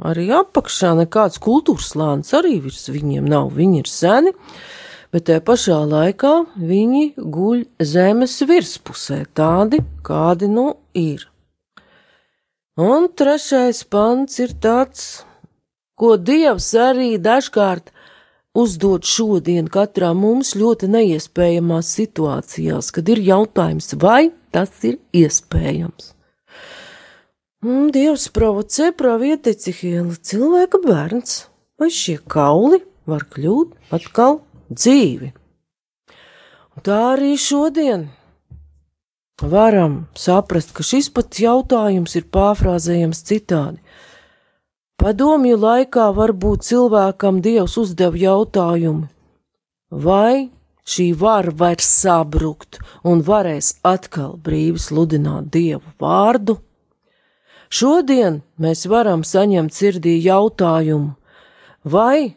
Arī 0.06 0.30
apakšā 0.38 0.94
nekāds 1.00 1.42
kultūras 1.42 1.92
slānis 1.94 2.34
arī 2.38 2.60
virs 2.62 2.86
viņiem 2.90 3.26
nav. 3.26 3.50
Viņi 3.58 3.82
ir 3.82 3.90
seni, 3.90 4.34
bet 5.14 5.26
te 5.30 5.40
pašā 5.42 5.80
laikā 5.90 6.34
viņi 6.56 7.04
guļ 7.18 7.66
zemes 7.82 8.38
virspusē, 8.46 9.24
tādi, 9.34 9.82
kādi 10.06 10.50
nu 10.52 10.68
ir. 10.94 11.31
Un 12.80 13.10
trešais 13.12 13.84
pants 13.84 14.38
ir 14.40 14.54
tāds, 14.64 15.26
ko 16.00 16.16
Dievs 16.16 16.70
arī 16.80 17.18
dažkārt 17.20 17.92
uzdod 18.56 19.04
šodien 19.04 19.68
katrā 19.68 20.14
mums 20.16 20.54
ļoti 20.56 20.88
neiespējamās 20.88 21.90
situācijās, 21.98 22.94
kad 22.96 23.12
ir 23.12 23.20
jautājums, 23.20 23.92
vai 24.00 24.32
tas 24.56 24.72
ir 24.88 25.02
iespējams. 25.12 26.14
Un 27.68 27.92
Dievs 27.92 28.30
provocē 28.32 28.94
pravieti 28.96 29.52
Cihiela 29.52 30.16
cilvēka 30.16 30.80
bērns, 30.82 31.50
vai 31.76 31.92
šie 31.92 32.22
kauli 32.24 32.80
var 33.04 33.28
kļūt 33.28 33.92
atkal 33.92 34.40
dzīvi. 34.72 35.34
Un 36.72 36.88
tā 36.88 37.04
arī 37.18 37.36
šodien 37.36 38.08
varam 39.42 40.08
saprast, 40.18 40.74
ka 40.76 40.84
šis 40.86 41.10
pats 41.14 41.42
jautājums 41.42 42.16
ir 42.16 42.28
pārfrāzējams 42.34 43.22
citādi. 43.28 43.80
Padomju 45.02 45.58
laikā 45.58 46.12
varbūt 46.14 46.68
cilvēkam 46.68 47.40
Dievs 47.42 47.78
uzdev 47.82 48.18
jautājumu, 48.22 49.08
vai 49.90 50.52
šī 50.86 51.08
vara 51.18 51.54
vairs 51.58 51.88
sabrukt 51.90 52.78
un 53.08 53.24
varēs 53.26 53.80
atkal 53.82 54.36
brīvi 54.38 54.82
sludināt 54.82 55.50
Dievu 55.54 55.96
vārdu? 56.02 56.60
Šodien 57.72 58.42
mēs 58.62 58.86
varam 58.92 59.24
saņemt 59.26 59.74
sirdī 59.74 60.18
jautājumu, 60.22 61.16
vai 61.88 62.36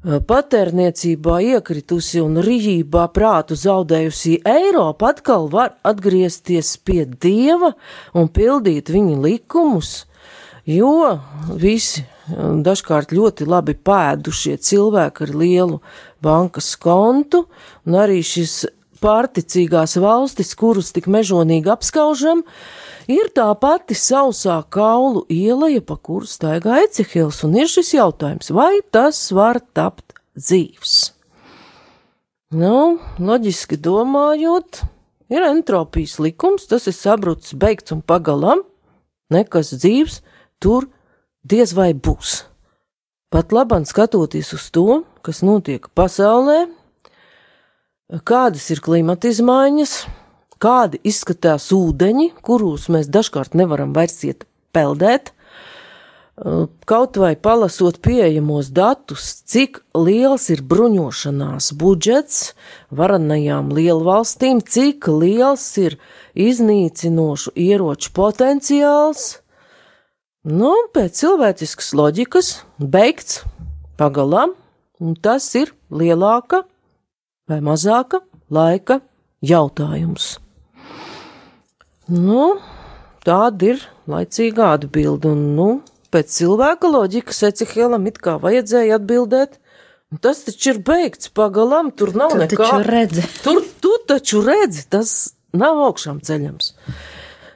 patērniecībā 0.00 1.40
iekritusi 1.44 2.22
un 2.24 2.40
rījībā 2.40 3.04
prātu 3.12 3.56
zaudējusi 3.58 4.38
Eiropa 4.48 5.10
atkal 5.12 5.50
var 5.52 5.74
atgriezties 5.84 6.78
pie 6.84 7.04
Dieva 7.04 7.74
un 8.16 8.30
pildīt 8.32 8.88
viņa 8.88 9.18
likumus, 9.20 10.06
jo 10.64 11.18
visi 11.52 12.06
dažkārt 12.30 13.12
ļoti 13.12 13.44
labi 13.44 13.74
pēdušie 13.76 14.56
cilvēki 14.56 15.26
ar 15.26 15.34
lielu 15.36 15.80
bankas 16.24 16.72
kontu, 16.80 17.44
un 17.84 17.98
arī 18.00 18.22
šis 18.24 18.62
pārticīgās 19.04 19.98
valstis, 20.00 20.54
kurus 20.56 20.92
tik 20.96 21.08
mežonīgi 21.12 21.72
apskaužam, 21.72 22.44
ir 23.10 23.30
tā 23.34 23.48
pati 23.58 23.96
sausā 23.98 24.60
kaulu 24.70 25.24
ieleja, 25.30 25.82
pa 25.82 25.96
kuru 25.98 26.28
staigā 26.28 26.80
Ecehils, 26.84 27.42
un 27.46 27.56
ir 27.58 27.70
šis 27.70 27.94
jautājums, 27.96 28.52
vai 28.54 28.80
tas 28.94 29.18
var 29.34 29.60
tapt 29.74 30.14
dzīvs? 30.38 30.96
Nu, 32.50 32.98
loģiski 33.22 33.78
domājot, 33.78 34.82
ir 35.30 35.46
entropijas 35.46 36.18
likums, 36.22 36.66
tas 36.70 36.88
ir 36.90 36.96
sabrucis, 36.96 37.54
beigts 37.54 37.94
un 37.94 38.02
pagalam, 38.02 38.64
nekas 39.30 39.70
dzīvs 39.76 40.20
tur 40.62 40.88
diez 41.46 41.74
vai 41.76 41.92
būs. 41.94 42.44
Pat 43.30 43.54
labāk 43.54 43.86
skatoties 43.86 44.50
uz 44.56 44.66
to, 44.74 45.02
kas 45.22 45.44
notiek 45.46 45.86
pasaulē, 45.94 46.64
kādas 48.26 48.66
ir 48.74 48.82
klimata 48.82 49.30
izmaiņas, 49.30 49.94
kādi 50.60 51.00
izskatās 51.06 51.70
ūdeņi, 51.74 52.30
kurus 52.44 52.88
mēs 52.92 53.10
dažkārt 53.12 53.56
nevaram 53.58 53.94
vairs 53.96 54.20
iet 54.28 54.46
peldēt. 54.74 55.32
Kaut 56.88 57.18
vai 57.20 57.34
palasot 57.36 57.98
pieejamos 58.00 58.70
datus, 58.72 59.42
cik 59.44 59.82
liels 59.92 60.46
ir 60.48 60.62
bruņošanās 60.64 61.74
budžets 61.76 62.54
varanajām 62.96 63.68
lielvalstīm, 63.76 64.62
cik 64.64 65.10
liels 65.12 65.66
ir 65.82 65.98
iznīcinošu 66.32 67.52
ieroču 67.60 68.14
potenciāls, 68.16 69.26
nu, 70.48 70.72
pēc 70.96 71.20
cilvēciskas 71.20 71.92
loģikas 72.00 72.52
beigts 72.80 73.42
pagalam, 74.00 74.56
un 74.96 75.16
tas 75.20 75.44
ir 75.60 75.74
lielāka 75.92 76.64
vai 77.50 77.60
mazāka 77.60 78.24
laika 78.48 79.02
jautājums. 79.44 80.38
Nu, 82.10 82.56
tāda 83.26 83.72
ir 83.74 83.82
laicīga 84.10 84.72
atbilde, 84.74 85.30
un, 85.30 85.42
nu, 85.54 85.68
pēc 86.10 86.32
cilvēka 86.40 86.90
loģikas 86.90 87.44
Ecihēlam 87.50 88.08
it 88.10 88.18
kā 88.22 88.34
vajadzēja 88.42 88.98
atbildēt, 88.98 89.60
tas 90.24 90.42
taču 90.48 90.72
ir 90.74 90.80
beigts 90.86 91.30
pagalam, 91.30 91.92
tur 91.94 92.10
nav 92.18 92.34
Tu 92.34 92.42
nekā. 92.42 92.56
taču 92.58 92.90
redzi. 92.90 93.26
Tur 93.44 93.62
tu 93.80 93.94
taču 94.10 94.42
redzi, 94.42 94.88
tas 94.90 95.36
nav 95.54 95.78
augšām 95.86 96.18
ceļams. 96.26 96.72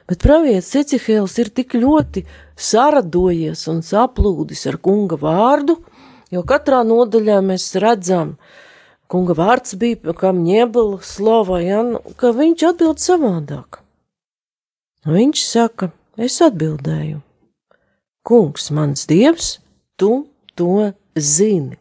Bet 0.07 0.21
pravietis 0.23 0.71
Ecihēls 0.85 1.35
ir 1.41 1.51
tik 1.51 1.75
ļoti 1.75 2.23
saradojies 2.55 3.67
un 3.67 3.81
saplūdis 3.83 4.67
ar 4.71 4.77
kunga 4.79 5.19
vārdu, 5.19 5.81
jo 6.31 6.43
katrā 6.47 6.85
nodaļā 6.87 7.41
mēs 7.43 7.73
redzam, 7.81 8.37
kunga 9.11 9.35
vārds 9.35 9.75
bija 9.81 10.15
kā 10.15 10.31
ņēbela 10.31 11.01
slova, 11.03 11.59
ja, 11.59 11.81
ka 12.15 12.31
viņš 12.31 12.69
atbild 12.71 13.03
savādāk. 13.03 13.81
Viņš 15.05 15.41
saka, 15.45 15.91
es 16.17 16.39
atbildēju, 16.41 17.19
kungs, 18.25 18.71
mans 18.73 19.05
dievs, 19.05 19.59
tu 20.01 20.25
to 20.57 20.91
zini. 21.13 21.77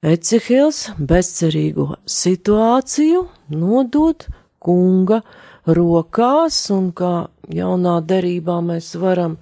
Ecehils 0.00 0.90
bezcerīgo 0.96 1.94
situāciju 2.08 3.22
nodot 3.52 4.26
kunga 4.60 5.20
rokās, 5.68 6.58
un 6.72 6.90
kā 6.96 7.28
jaunā 7.52 7.98
derībā 8.04 8.58
mēs 8.64 8.94
varam 9.00 9.38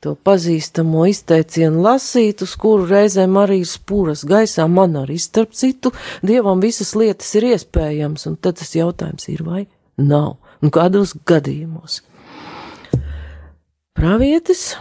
to 0.00 0.14
pazīstamo 0.14 1.04
izteicienu 1.10 1.82
lasīt, 1.84 2.42
uz 2.46 2.54
kuru 2.58 2.86
reizēm 2.90 3.34
arī 3.38 3.60
spūras 3.68 4.22
gaisā, 4.26 4.66
man 4.70 4.94
arī 5.02 5.18
starp 5.20 5.58
citu, 5.58 5.92
dievam 6.22 6.62
visas 6.62 6.94
lietas 6.94 7.34
ir 7.38 7.50
iespējams, 7.52 8.26
un 8.30 8.38
tad 8.38 8.58
tas 8.62 8.74
jautājums 8.78 9.28
ir 9.30 9.44
vai 9.46 9.66
nav, 10.00 10.38
un 10.60 10.72
kādos 10.74 11.14
gadījumos. 11.28 12.00
Pravietis, 13.96 14.76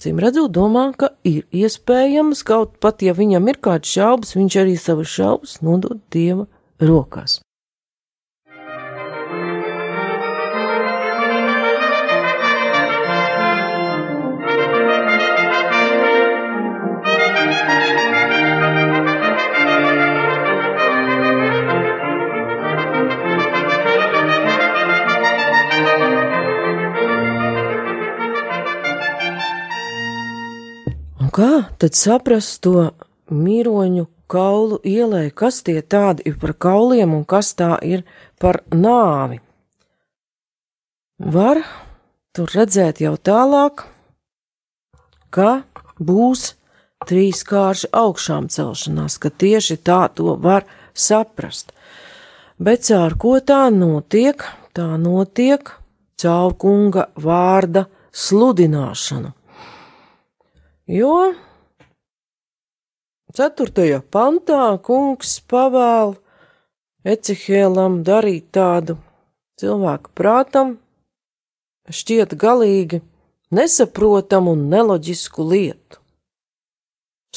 cim 0.00 0.18
redzot, 0.20 0.52
domā, 0.52 0.90
ka 0.96 1.12
ir 1.24 1.46
iespējams, 1.54 2.42
kaut 2.44 2.76
pat 2.82 3.04
ja 3.04 3.14
viņam 3.16 3.48
ir 3.52 3.60
kāds 3.62 3.92
šaubas, 3.94 4.34
viņš 4.36 4.58
arī 4.64 4.74
savas 4.80 5.12
šaubas 5.12 5.60
nodod 5.64 6.02
dieva 6.12 6.48
rokās. 6.80 7.40
Un 31.30 31.34
kā 31.36 31.56
tad 31.78 31.94
saprast 31.94 32.56
to 32.66 32.88
mīroņu 33.30 34.08
kaulu 34.26 34.80
ielai, 34.82 35.28
kas 35.30 35.60
tie 35.62 35.78
tādi 35.78 36.24
ir 36.26 36.34
par 36.42 36.56
kauliem 36.58 37.14
un 37.14 37.22
kas 37.22 37.52
tā 37.54 37.76
ir 37.86 38.02
par 38.42 38.58
nāvi? 38.74 39.38
Var 41.22 41.62
tur 42.34 42.50
redzēt 42.50 43.04
jau 43.06 43.14
tālāk, 43.14 43.86
ka 45.30 45.62
būs 46.02 46.56
trīs 47.06 47.46
kāršu 47.46 47.94
augšām 47.94 48.50
celšanās, 48.50 49.22
ka 49.22 49.30
tieši 49.30 49.78
tā 49.86 50.02
to 50.10 50.34
var 50.34 50.66
saprast. 50.94 51.70
Bet 52.58 52.90
caur 52.90 53.14
ko 53.14 53.38
tā 53.38 53.68
notiek? 53.70 54.42
Tā 54.74 54.98
notiek 54.98 55.76
caur 56.18 56.58
kunga 56.58 57.06
vārda 57.14 57.86
sludināšanu. 58.10 59.36
Jo 60.90 61.34
4. 63.38 64.00
pantā 64.10 64.62
kungs 64.82 65.36
pavēl 65.46 66.16
Ecihēlam 67.06 68.00
darīt 68.08 68.48
tādu 68.56 68.96
cilvēku 69.62 70.10
prātam 70.18 70.72
šķiet 71.94 72.34
galīgi 72.42 72.98
nesaprotamu 73.54 74.56
un 74.56 74.66
neloģisku 74.72 75.46
lietu. 75.52 76.02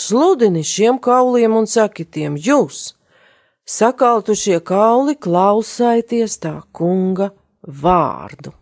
Sludini 0.01 0.65
šiem 0.65 0.97
kauliem 0.97 1.53
un 1.61 1.69
saki 1.69 2.09
tiem, 2.09 2.41
jūs, 2.41 2.95
sakaltušie 3.69 4.63
kauli, 4.65 5.13
klausaities 5.13 6.41
tā 6.41 6.55
kunga 6.73 7.29
vārdu. 7.61 8.57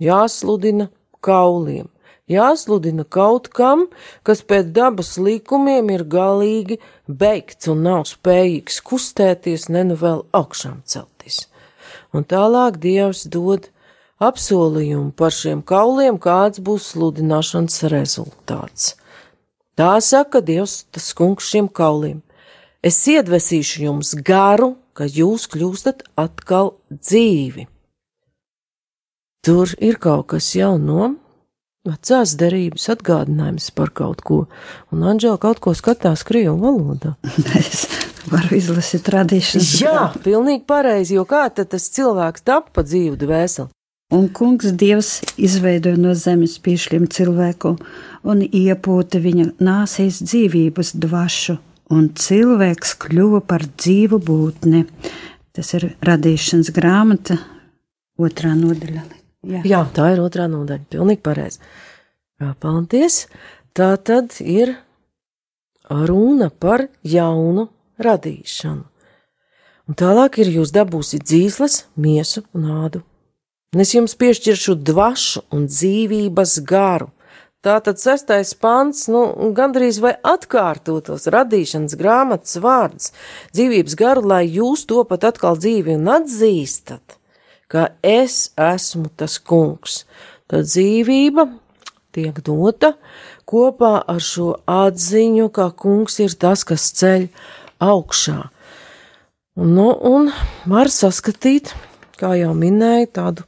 Jāsludina 0.00 0.88
kauliem, 1.20 1.92
jāsludina 2.30 3.04
kaut 3.04 3.50
kam, 3.52 3.86
kas 4.24 4.42
pēc 4.42 4.72
dabas 4.76 5.16
likumiem 5.18 5.90
ir 5.92 6.04
galīgi 6.08 6.80
beigts 7.08 7.68
un 7.68 7.84
nav 7.84 8.04
spējīgs 8.08 8.80
kustēties, 8.84 9.68
ne 9.68 9.84
nu 9.90 9.98
vēl 10.00 10.24
augšām 10.32 10.82
celties. 10.88 11.46
Un 12.14 12.24
tālāk 12.24 12.78
Dievs 12.80 13.24
dod 13.26 13.68
apsolījumu 14.22 15.12
par 15.18 15.34
šiem 15.34 15.62
kauliem, 15.66 16.18
kāds 16.18 16.62
būs 16.64 16.92
sludināšanas 16.94 17.82
rezultāts. 17.92 18.94
Tā 19.74 19.98
saka 20.00 20.40
Dievs, 20.40 20.84
tas 20.94 21.10
kungs 21.18 21.50
šiem 21.50 21.68
kauliem. 21.68 22.22
Es 22.84 23.00
iedvesīšu 23.10 23.86
jums 23.88 24.12
garu, 24.14 24.76
ka 24.94 25.08
jūs 25.08 25.48
kļūstat 25.50 26.04
atkal 26.20 26.76
dzīvi. 26.92 27.66
Tur 29.44 29.72
ir 29.82 29.98
kaut 30.00 30.30
kas 30.32 30.52
jau 30.56 30.76
no 30.80 31.10
vecās 31.84 32.32
derības 32.40 32.88
atgādinājums 32.94 33.68
par 33.76 33.92
kaut 33.96 34.24
ko, 34.24 34.40
un 34.92 35.04
Anģela 35.04 35.38
kaut 35.40 35.60
ko 35.64 35.74
skatās 35.76 36.24
Krievu 36.26 36.56
valodā. 36.62 37.14
es 37.60 37.86
varu 38.32 38.56
izlasīt 38.58 39.08
radīšanas. 39.12 39.72
Jā, 39.82 40.08
pilnīgi 40.24 40.64
pareizi, 40.68 41.18
jo 41.18 41.26
kā 41.28 41.46
tad 41.52 41.72
tas 41.74 41.90
cilvēks 41.92 42.46
tap 42.46 42.72
pa 42.74 42.86
dzīvu 42.86 43.18
dvēseli? 43.20 43.70
Un 44.14 44.28
kungs 44.30 44.68
Dievs 44.78 45.16
izveidoja 45.40 45.98
no 45.98 46.12
zemes 46.14 46.58
piešķirtu 46.62 47.08
cilvēku 47.16 47.72
un 48.30 48.42
iepūta 48.44 49.20
viņa 49.24 49.46
nāsīs 49.64 50.20
dzīvības 50.22 50.92
dvašu, 51.02 51.56
un 51.94 52.10
cilvēks 52.20 52.94
kļuva 53.04 53.42
par 53.48 53.66
dzīvu 53.66 54.20
būtni. 54.22 54.84
Tas 55.54 55.74
ir 55.78 55.92
radīšanas 56.04 56.70
grāmata, 56.74 57.40
otrā 58.20 58.54
nodaļa. 58.58 59.23
Jā. 59.44 59.60
Jā, 59.68 59.82
tā 59.94 60.12
ir 60.14 60.22
otrā 60.24 60.46
nodaļa. 60.50 60.86
Pilnīgi 60.92 61.22
pareizi. 61.24 61.60
Paldies! 62.60 63.24
Tā 63.74 63.94
tad 63.98 64.36
ir 64.40 64.76
runa 65.90 66.50
par 66.50 66.86
jaunu 67.02 67.68
radīšanu. 68.02 68.84
Un 69.84 69.96
tālāk 70.00 70.38
ir 70.40 70.52
jūs 70.54 70.70
dabūsiet 70.72 71.26
dzīsles, 71.26 71.82
miesu 72.00 72.44
un 72.56 72.70
ādu. 72.72 73.02
Un 73.74 73.82
es 73.82 73.92
jums 73.92 74.14
piešķiršu 74.16 74.78
dvašu 74.86 75.42
un 75.52 75.66
dzīvības 75.68 76.54
garu. 76.64 77.10
Tātad 77.64 77.98
sestais 78.00 78.52
pants, 78.60 79.06
nu, 79.08 79.24
gandrīz 79.56 79.98
vai 80.04 80.14
atkārtotos 80.20 81.26
radīšanas 81.32 81.96
grāmatas 82.00 82.60
vārds- 82.60 83.12
dzīvības 83.56 83.96
garu, 83.96 84.22
lai 84.22 84.44
jūs 84.46 84.86
to 84.86 85.04
pat 85.04 85.24
atkal 85.24 85.56
dzīvi 85.56 85.96
un 85.96 86.08
atzīstat 86.20 87.18
ka 87.68 87.88
es 88.02 88.52
esmu 88.60 89.10
tas 89.16 89.38
kungs. 89.38 90.04
Tad 90.50 90.68
dzīvība 90.68 91.46
tiek 92.14 92.38
dota 92.46 92.94
kopā 93.48 93.96
ar 94.08 94.22
šo 94.22 94.54
atziņu, 94.70 95.48
ka 95.54 95.70
kungs 95.76 96.20
ir 96.22 96.36
tas, 96.38 96.64
kas 96.66 96.90
ceļ 96.98 97.28
augšā. 97.82 98.40
Nu, 99.54 99.88
un 99.94 100.30
var 100.70 100.90
saskatīt, 100.90 101.74
kā 102.18 102.34
jau 102.40 102.54
minēju, 102.58 103.10
tādu 103.14 103.46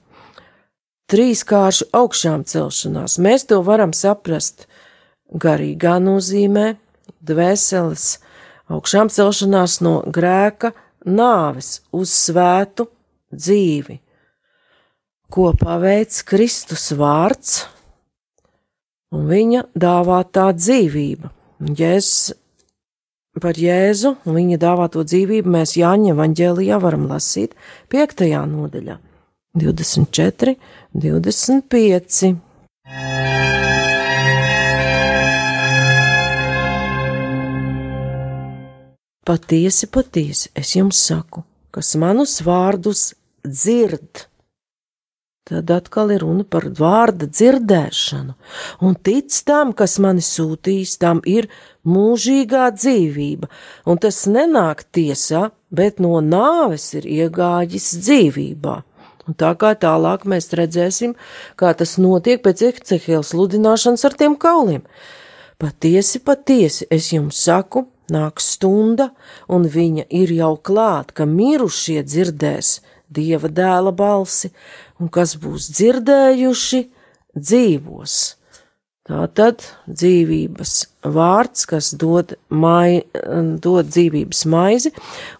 trīskāršu 1.10 1.88
augšām 1.94 2.44
celšanās. 2.46 3.18
Mēs 3.22 3.46
to 3.50 3.60
varam 3.66 3.94
saprast 3.94 4.66
garīgā 5.30 5.96
nozīmē, 6.02 6.76
dvēseles 7.26 8.08
augšām 8.70 9.10
celšanās 9.10 9.80
no 9.82 10.00
grēka, 10.06 10.72
nāves 11.06 11.80
uz 11.94 12.14
svētu 12.14 12.88
dzīvi 13.34 14.00
ko 15.36 15.50
paveic 15.52 16.16
Kristus 16.24 16.94
vārds 16.96 17.66
un 19.12 19.26
viņa 19.28 19.66
dāvātā 19.76 20.46
dzīvība. 20.56 21.28
Jēzus 21.76 22.32
par 23.44 23.58
Jēzu 23.60 24.14
un 24.24 24.38
viņa 24.38 24.56
dāvāto 24.62 25.02
dzīvību 25.04 25.52
mēs 25.52 25.74
Jāņa 25.76 26.14
evaņģēlijā 26.14 26.78
varam 26.80 27.04
lasīt 27.10 27.52
5. 27.92 28.22
nodaļā, 28.48 28.96
24, 29.60 30.54
25. 31.04 32.30
Patiesi, 39.26 39.90
patiesi, 39.92 40.48
es 40.56 40.72
jums 40.78 41.02
saku, 41.10 41.44
kas 41.76 41.92
manus 42.00 42.38
vārdus 42.46 43.10
dzird 43.44 44.24
Tad 45.46 45.70
atkal 45.70 46.10
ir 46.10 46.24
runa 46.24 46.42
par 46.42 46.64
vārda 46.74 47.28
dzirdēšanu, 47.30 48.32
un 48.82 48.96
tic 48.98 49.30
tam, 49.46 49.70
kas 49.78 49.92
mani 50.02 50.24
sūtīs, 50.26 50.96
tam 50.98 51.20
ir 51.22 51.46
mūžīgā 51.86 52.64
dzīvība, 52.74 53.46
un 53.86 54.00
tas 54.02 54.24
nenāk 54.26 54.82
tiesā, 54.90 55.52
bet 55.70 56.02
no 56.02 56.18
nāves 56.18 56.88
ir 56.98 57.06
iegājis 57.06 57.92
dzīvībā. 58.02 58.74
Un 59.26 59.38
tā 59.38 59.52
kā 59.58 59.70
tālāk 59.78 60.26
mēs 60.26 60.50
redzēsim, 60.50 61.14
kā 61.54 61.70
tas 61.78 61.94
notiek 62.02 62.42
pēc 62.42 62.64
Ecehēla 62.72 63.22
sludināšanas 63.26 64.02
ar 64.06 64.18
tiem 64.18 64.34
kauliem. 64.34 64.82
Patiesi, 65.62 66.24
patiesi, 66.26 66.90
es 66.90 67.12
jums 67.14 67.38
saku, 67.46 67.86
nāk 68.10 68.42
stunda, 68.42 69.12
un 69.46 69.70
viņa 69.70 70.08
ir 70.10 70.34
jau 70.40 70.56
klāt, 70.58 71.14
ka 71.14 71.22
mirušie 71.26 72.02
dzirdēs 72.02 72.80
Dieva 73.06 73.46
dēla 73.46 73.92
balsi, 73.94 74.50
un 75.00 75.10
kas 75.12 75.36
būs 75.40 75.70
dzirdējuši, 75.76 76.82
dzīvos. 77.36 78.16
Tā 79.06 79.22
tad 79.38 79.62
dzīvības 79.86 80.70
vārds, 81.14 81.68
kas 81.70 81.92
dod, 81.94 82.32
mai, 82.50 83.04
dod 83.62 83.86
dzīvības 83.86 84.40
maizi, 84.50 84.90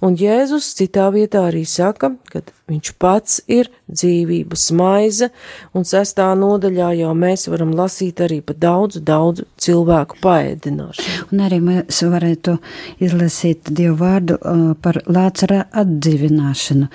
un 0.07 0.15
Jēzus 0.15 0.69
citā 0.79 1.09
vietā 1.11 1.49
arī 1.49 1.65
saka, 1.67 2.13
ka 2.31 2.45
viņš 2.71 2.93
pats 3.03 3.41
ir 3.51 3.73
dzīvības 3.91 4.69
maize, 4.79 5.33
un 5.75 5.87
sestā 5.87 6.29
nodaļā 6.39 6.93
jau 7.01 7.11
mēs 7.19 7.49
varam 7.51 7.75
lasīt 7.75 8.23
arī 8.23 8.39
par 8.47 8.61
daudzu, 8.63 9.03
daudzu 9.03 9.49
cilvēku 9.59 10.23
paēdināšanu. 10.23 11.27
Un 11.35 11.45
arī 11.49 11.59
mēs 11.67 12.03
varētu 12.07 12.59
izlasīt 13.03 13.67
Dievu 13.67 13.99
vārdu 14.05 14.39
par 14.83 15.03
Lācara 15.11 15.65
atdzīvināšanu. 15.75 16.87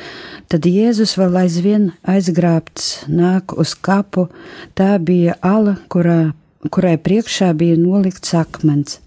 Tad 0.47 0.71
Jēzus 0.71 1.19
vēl 1.19 1.41
aizvien 1.43 1.91
aizgrābts 2.07 3.09
nāk 3.11 3.59
uz 3.59 3.75
kapu, 3.75 4.29
tā 4.71 4.95
bija 5.03 5.35
ala, 5.43 5.75
kurā 5.91 6.31
kurai 6.69 6.97
priekšā 6.97 7.51
bija 7.57 7.77
nolikts 7.79 8.35
akmens. 8.37 8.99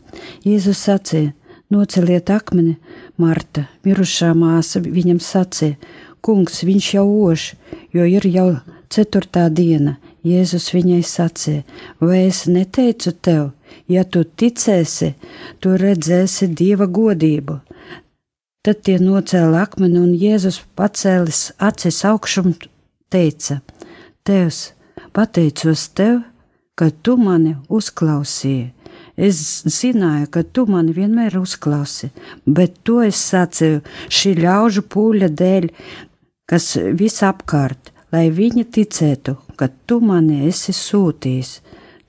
Jēzus 0.47 0.81
sacīja: 0.89 1.33
Noceliet 1.71 2.31
akmeni, 2.31 2.77
Marta, 3.19 3.69
mirušā 3.87 4.33
māsa, 4.39 4.83
viņam 4.83 5.21
sacīja: 5.23 5.79
Kungs, 6.25 6.63
viņš 6.65 6.89
jau 6.95 7.05
ož, 7.29 7.53
jo 7.93 8.07
ir 8.09 8.27
jau 8.27 8.49
ceturtā 8.89 9.49
diena. 9.51 9.99
Jēzus 10.25 10.71
viņai 10.75 11.03
sacīja: 11.05 11.65
Vai 12.01 12.25
es 12.29 12.45
neteicu 12.49 13.13
tev, 13.13 13.51
ja 13.89 14.05
tu 14.05 14.25
ticēsi, 14.25 15.15
tu 15.61 15.77
redzēsi 15.81 16.49
dieva 16.49 16.89
godību. 16.89 17.61
Tad 18.65 18.81
tie 18.87 18.97
nocēla 18.97 19.67
akmeni, 19.67 20.01
un 20.01 20.15
Jēzus 20.17 20.63
pacēlis 20.79 21.51
acis 21.61 22.01
augšumu, 22.09 22.55
teica: 23.13 23.61
Tevs, 24.25 24.71
pateicos 25.13 25.91
tev, 25.93 26.23
ka 26.75 26.91
tu 26.91 27.17
mani 27.21 27.55
uzklausīji. 27.71 28.73
Es 29.15 29.39
zināju, 29.71 30.27
ka 30.35 30.43
tu 30.43 30.65
mani 30.67 30.95
vienmēr 30.95 31.37
uzklausi, 31.39 32.11
bet 32.47 32.81
to 32.87 32.99
es 33.07 33.21
sacīju 33.31 33.83
šī 34.11 34.35
ļaužu 34.41 34.83
pūļa 34.91 35.31
dēļ, 35.39 35.69
kas 36.51 36.73
visapkārt, 36.99 37.93
lai 38.15 38.27
viņi 38.35 38.67
ticētu, 38.75 39.37
ka 39.59 39.71
tu 39.87 40.01
mani 40.03 40.49
esi 40.49 40.75
sūtījis. 40.75 41.53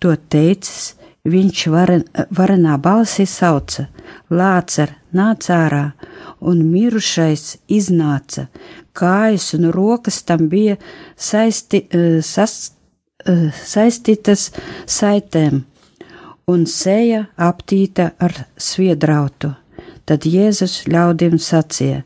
To 0.02 0.16
teicis, 0.18 0.96
viņš 1.30 1.66
varen, 1.74 2.06
varenā 2.34 2.80
balsī 2.82 3.28
sauca: 3.30 3.88
Lācer, 4.30 4.98
nāc 5.14 5.46
ārā, 5.54 5.92
un 6.42 6.66
mirušais 6.72 7.60
iznāca, 7.70 8.48
kājas 8.98 9.54
un 9.58 9.70
rokas 9.74 10.24
tam 10.26 10.50
bija 10.50 10.78
saisti, 11.16 11.86
uh, 11.86 12.18
sas, 12.26 12.58
Eh, 12.58 12.75
saistītas 13.26 14.50
saitēm 14.86 15.64
un 16.52 16.66
seja 16.70 17.26
aptīta 17.38 18.12
ar 18.22 18.36
sviedrautu. 18.58 19.56
Tad 20.06 20.28
Jēzus 20.30 20.84
ļaudīm 20.92 21.40
sacīja: 21.42 22.04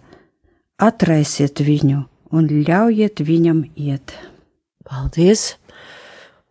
Atraisiet 0.80 1.60
viņu 1.60 2.06
un 2.32 2.48
ļaujiet 2.48 3.20
viņam 3.26 3.66
iet. 3.76 4.14
Paldies! 4.88 5.58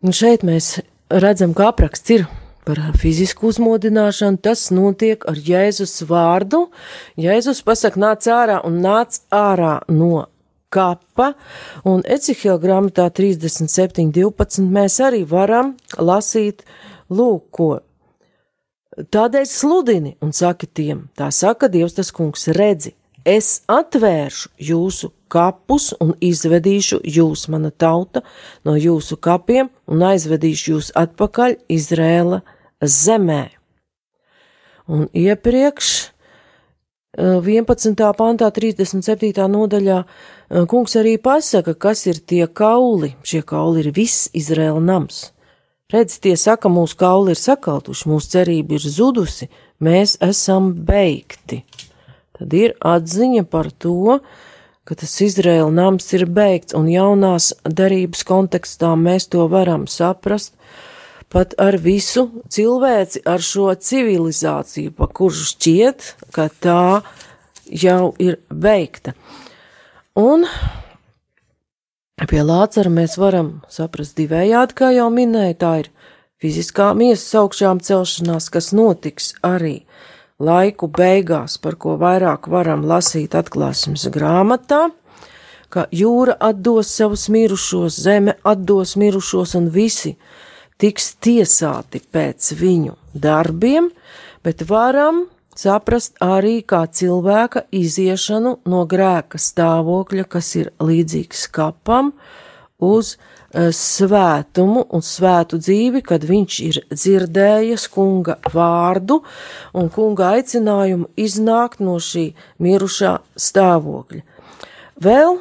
Un 0.05 0.13
šeit 0.15 0.45
mēs 0.47 0.77
redzam, 1.09 1.55
ka 1.57 1.71
apraksts 1.73 2.13
ir 2.13 2.27
par 2.67 2.79
fizisku 3.01 3.49
uzmodināšanu. 3.49 4.37
Tas 4.45 4.69
notiek 4.71 5.25
ar 5.27 5.39
Jēzus 5.41 6.03
vārdu. 6.07 6.67
Jēzus 7.19 7.63
pasaka, 7.65 7.99
nāc 7.99 8.29
ārā 8.29 8.61
un 8.67 8.79
nāc 8.85 9.19
ārā 9.33 9.79
no 9.89 10.27
kapa, 10.73 11.33
un 11.87 12.03
Ecihela 12.05 12.59
grāmatā 12.61 13.09
37.12 13.09 14.65
mēs 14.69 14.99
arī 15.03 15.23
varam 15.27 15.75
lasīt 15.97 16.63
lūk, 17.09 17.45
ko. 17.51 17.69
Tādēļ 18.99 19.45
sludini 19.47 20.15
un 20.25 20.33
saki 20.35 20.67
tiem, 20.67 21.07
tā 21.15 21.29
saka 21.31 21.69
Dievs 21.71 21.95
tas 21.95 22.11
kungs, 22.11 22.49
redzi, 22.55 22.93
es 23.23 23.61
atvēršu 23.69 24.51
jūsu 24.69 25.11
kapus 25.31 25.91
un 26.01 26.15
izvedīšu 26.19 26.99
jūs, 27.05 27.47
mana 27.53 27.71
tauta, 27.71 28.23
no 28.65 28.75
jūsu 28.75 29.19
kapiem 29.21 29.69
un 29.87 30.03
aizvedīšu 30.09 30.73
jūs 30.73 30.91
atpakaļ 30.97 31.59
Izrēla 31.71 32.41
zemē. 32.81 33.43
Un 34.89 35.05
iepriekš 35.13 36.09
11. 37.19 37.95
pantā, 38.15 38.47
37. 38.55 39.43
nodaļā, 39.51 39.97
kungs 40.71 40.95
arī 40.95 41.17
pasaka, 41.19 41.73
kas 41.75 42.05
ir 42.07 42.21
tie 42.23 42.45
kauli. 42.47 43.11
Šie 43.27 43.41
kauli 43.43 43.83
ir 43.83 43.91
viss 43.95 44.29
Izraēla 44.31 44.79
nams. 44.79 45.29
Redz, 45.91 46.19
tie 46.23 46.35
saka, 46.37 46.69
mūsu 46.71 46.95
kauli 47.01 47.33
ir 47.33 47.41
sakaltuši, 47.41 48.07
mūsu 48.07 48.31
cerība 48.35 48.77
ir 48.77 48.85
zudusi, 48.85 49.49
mēs 49.83 50.15
esam 50.23 50.71
beigti. 50.85 51.63
Tad 52.37 52.53
ir 52.55 52.75
atziņa 52.79 53.43
par 53.51 53.71
to, 53.73 54.19
ka 54.87 54.95
tas 54.95 55.17
Izraēla 55.25 55.73
nams 55.73 56.07
ir 56.15 56.23
beigts, 56.29 56.77
un 56.77 56.87
jaunās 56.87 57.51
darības 57.65 58.23
kontekstā 58.23 58.93
mēs 58.95 59.27
to 59.33 59.49
varam 59.51 59.89
saprast 59.91 60.53
pat 61.29 61.53
ar 61.61 61.77
visu 61.81 62.27
cilvēci, 62.49 63.23
ar 63.29 63.43
šo 63.43 63.69
civilizāciju, 63.73 64.93
pa 64.97 65.07
kuru 65.07 65.45
šķiet, 65.51 66.13
ka 66.35 66.49
tā 66.61 67.01
jau 67.69 68.13
ir 68.21 68.39
beigta. 68.49 69.13
Un 70.17 70.45
pie 72.29 72.41
Lācara 72.43 72.91
mēs 72.91 73.17
varam 73.21 73.59
saprast 73.71 74.17
divējādi, 74.19 74.75
kā 74.75 74.91
jau 74.95 75.07
minēju, 75.13 75.57
tā 75.61 75.73
ir 75.83 75.91
fiziskā 76.41 76.91
miesas 76.97 77.29
augšām 77.39 77.81
celšanās, 77.83 78.49
kas 78.51 78.71
notiks 78.75 79.33
arī 79.45 79.83
laiku 80.39 80.87
beigās, 80.87 81.57
par 81.61 81.75
ko 81.75 81.97
vairāk 81.99 82.47
varam 82.51 82.85
lasīt 82.87 83.35
atklāsmes 83.35 84.07
grāmatā, 84.13 84.87
ka 85.69 85.85
jūra 85.93 86.35
atdos 86.41 86.89
savus 86.95 87.27
mirušos, 87.29 87.99
zeme 88.01 88.37
atdos 88.47 88.95
mirušos 88.97 89.55
un 89.59 89.69
visi 89.69 90.15
tiks 90.79 91.13
tiesāti 91.23 92.01
pēc 92.11 92.53
viņu 92.59 92.95
darbiem, 93.13 93.89
bet 94.45 94.63
varam 94.69 95.25
saprast 95.59 96.15
arī 96.23 96.61
kā 96.63 96.85
cilvēka 96.87 97.65
iziešanu 97.75 98.59
no 98.69 98.85
grēka 98.87 99.41
stāvokļa, 99.41 100.25
kas 100.31 100.53
ir 100.55 100.71
līdzīgs 100.79 101.49
kapam, 101.55 102.13
uz 102.79 103.17
uh, 103.17 103.69
svētumu 103.75 104.85
un 104.95 105.03
svētu 105.03 105.59
dzīvi, 105.59 106.03
kad 106.05 106.23
viņš 106.23 106.59
ir 106.63 106.81
dzirdējis 106.93 107.87
kunga 107.91 108.37
vārdu 108.53 109.19
un 109.75 109.91
kunga 109.91 110.33
aicinājumu 110.37 111.09
iznākt 111.19 111.83
no 111.83 111.97
šī 111.99 112.29
mirušā 112.63 113.17
stāvokļa. 113.35 114.23
Vēl 114.99 115.39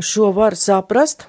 šo 0.00 0.32
var 0.36 0.56
saprast 0.60 1.28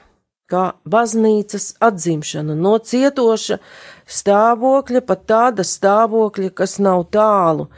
kā 0.51 0.65
baznīcas 0.85 1.73
atzimšana 1.83 2.55
no 2.57 2.77
cietoša 2.77 3.57
stāvokļa 4.05 5.01
pat 5.05 5.23
tāda 5.29 5.65
stāvokļa, 5.65 6.51
kas 6.53 6.77
nav 6.83 7.07
tālu 7.13 7.69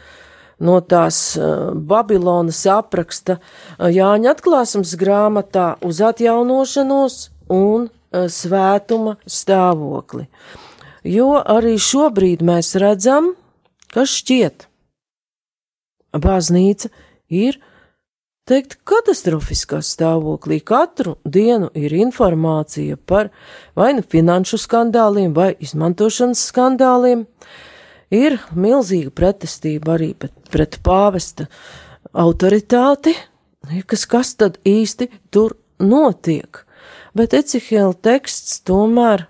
no 0.59 0.79
tās 0.81 1.19
uh, 1.37 1.71
Babilonas 1.73 2.63
apraksta 2.73 3.37
uh, 3.37 3.87
Jāņa 3.93 4.33
atklāsmes 4.35 4.95
grāmatā 4.99 5.75
uz 5.85 6.01
atjaunošanos 6.03 7.19
un 7.53 7.87
uh, 7.87 8.25
svētuma 8.27 9.15
stāvokli. 9.23 10.27
Jo 11.07 11.37
arī 11.39 11.77
šobrīd 11.79 12.43
mēs 12.43 12.73
redzam, 12.81 13.31
kas 13.93 14.11
šķiet. 14.17 14.67
Baznīca 16.17 16.89
ir 17.31 17.61
teikt, 18.47 18.77
katastrofiskā 18.87 19.79
stāvoklī. 19.85 20.59
Katru 20.65 21.17
dienu 21.27 21.69
ir 21.77 21.93
informācija 21.97 22.97
par 22.97 23.31
vai 23.77 23.93
nu 23.97 24.03
finanšu 24.03 24.59
skandāliem, 24.61 25.33
vai 25.35 25.53
izmantošanas 25.63 26.45
skandāliem. 26.51 27.25
Ir 28.13 28.37
milzīga 28.55 29.11
pretestība 29.11 29.97
arī 29.97 30.13
pret, 30.15 30.35
pret 30.51 30.77
pāvesta 30.83 31.49
autoritāti, 32.15 33.13
kas, 33.85 34.05
kas 34.07 34.35
tad 34.39 34.61
īsti 34.63 35.09
tur 35.31 35.57
notiek. 35.83 36.63
Bet 37.17 37.33
Ecihēla 37.35 37.97
teksts 38.05 38.61
tomēr 38.67 39.25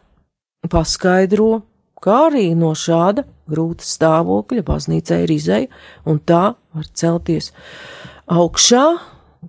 paskaidro, 0.69 1.63
kā 2.03 2.27
arī 2.27 2.51
no 2.57 2.73
šāda 2.77 3.25
grūta 3.47 3.85
stāvokļa 3.87 4.63
baznīcai 4.67 5.23
ir 5.23 5.33
izēja, 5.33 5.69
un 6.05 6.19
tā 6.19 6.43
var 6.53 6.91
celties 6.93 7.53
augšā, 8.27 8.83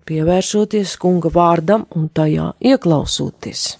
pievēršoties 0.07 0.95
kunga 1.03 1.31
vārdam 1.35 1.85
un 1.97 2.09
tajā 2.14 2.53
ieklausoties. 2.62 3.77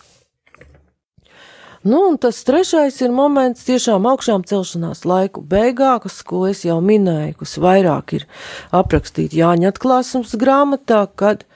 Nu, 1.87 2.01
un 2.11 2.19
tas 2.19 2.41
trešais 2.45 2.99
ir 3.07 3.13
moments 3.15 3.63
tiešām 3.65 4.09
augšām 4.11 4.43
celšanās 4.51 5.05
laiku 5.07 5.45
beigās, 5.47 6.19
ko 6.27 6.43
es 6.51 6.65
jau 6.67 6.81
minēju, 6.85 7.37
kas 7.39 7.55
vairāk 7.63 8.17
ir 8.19 8.27
aprakstīti 8.75 9.39
Jāņa 9.39 9.71
atklāsums 9.71 10.35
grāmatā, 10.37 11.07
kad 11.15 11.47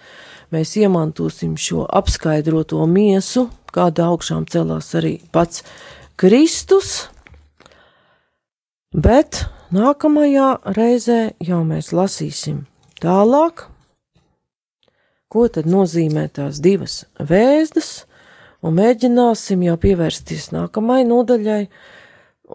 mēs 0.55 0.77
iemantosim 0.79 1.59
šo 1.59 1.89
apskaidroto 1.91 2.87
miesu, 2.87 3.49
kāda 3.75 4.13
augšām 4.13 4.47
celās 4.47 4.95
arī 4.95 5.17
pats 5.35 5.67
Kristus, 6.17 7.09
bet 8.95 9.43
nākamajā 9.75 10.53
reizē 10.79 11.23
jau 11.43 11.65
mēs 11.67 11.91
lasīsim 11.97 12.63
Tālāk, 13.03 13.67
ko 15.33 15.49
tad 15.51 15.67
nozīmē 15.67 16.29
tās 16.37 16.61
divas 16.63 17.03
vēstas, 17.19 18.05
un 18.63 18.77
mēģināsim 18.79 19.65
jau 19.67 19.75
pievērsties 19.81 20.53
nākamajai 20.55 21.09
nodaļai 21.09 21.63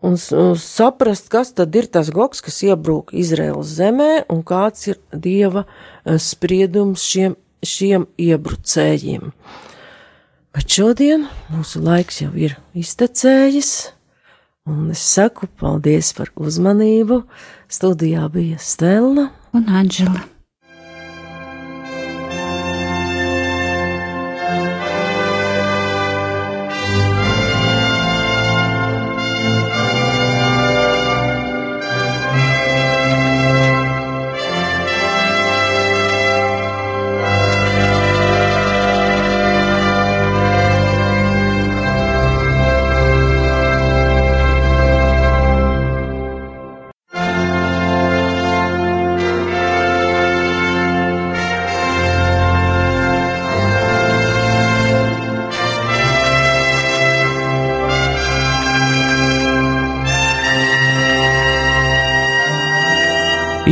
un, 0.02 0.16
saprast, 0.62 1.30
kas 1.34 1.54
tad 1.58 1.76
ir 1.76 1.90
tas 1.92 2.12
goks, 2.14 2.42
kas 2.46 2.62
iebrūk 2.66 3.14
Izraēlas 3.18 3.74
zemē, 3.80 4.12
un 4.34 4.44
kāds 4.48 4.88
ir 4.92 5.02
Dieva 5.12 5.66
eh, 5.66 6.18
spriedums 6.22 7.06
šiem, 7.06 7.38
šiem 7.66 8.08
iebrucējiem. 8.22 9.32
Bet 10.58 10.74
šodien 10.74 11.28
mūsu 11.54 11.84
laiks 11.86 12.22
jau 12.24 12.32
ir 12.38 12.56
iztecējis, 12.78 13.74
un 14.68 14.90
es 14.94 15.04
saku 15.04 15.50
paldies 15.60 16.14
par 16.18 16.32
uzmanību. 16.36 17.22
Studijā 17.68 18.26
bija 18.34 18.58
Stela 18.64 19.30
un 19.54 19.70
Anģela. 19.70 20.37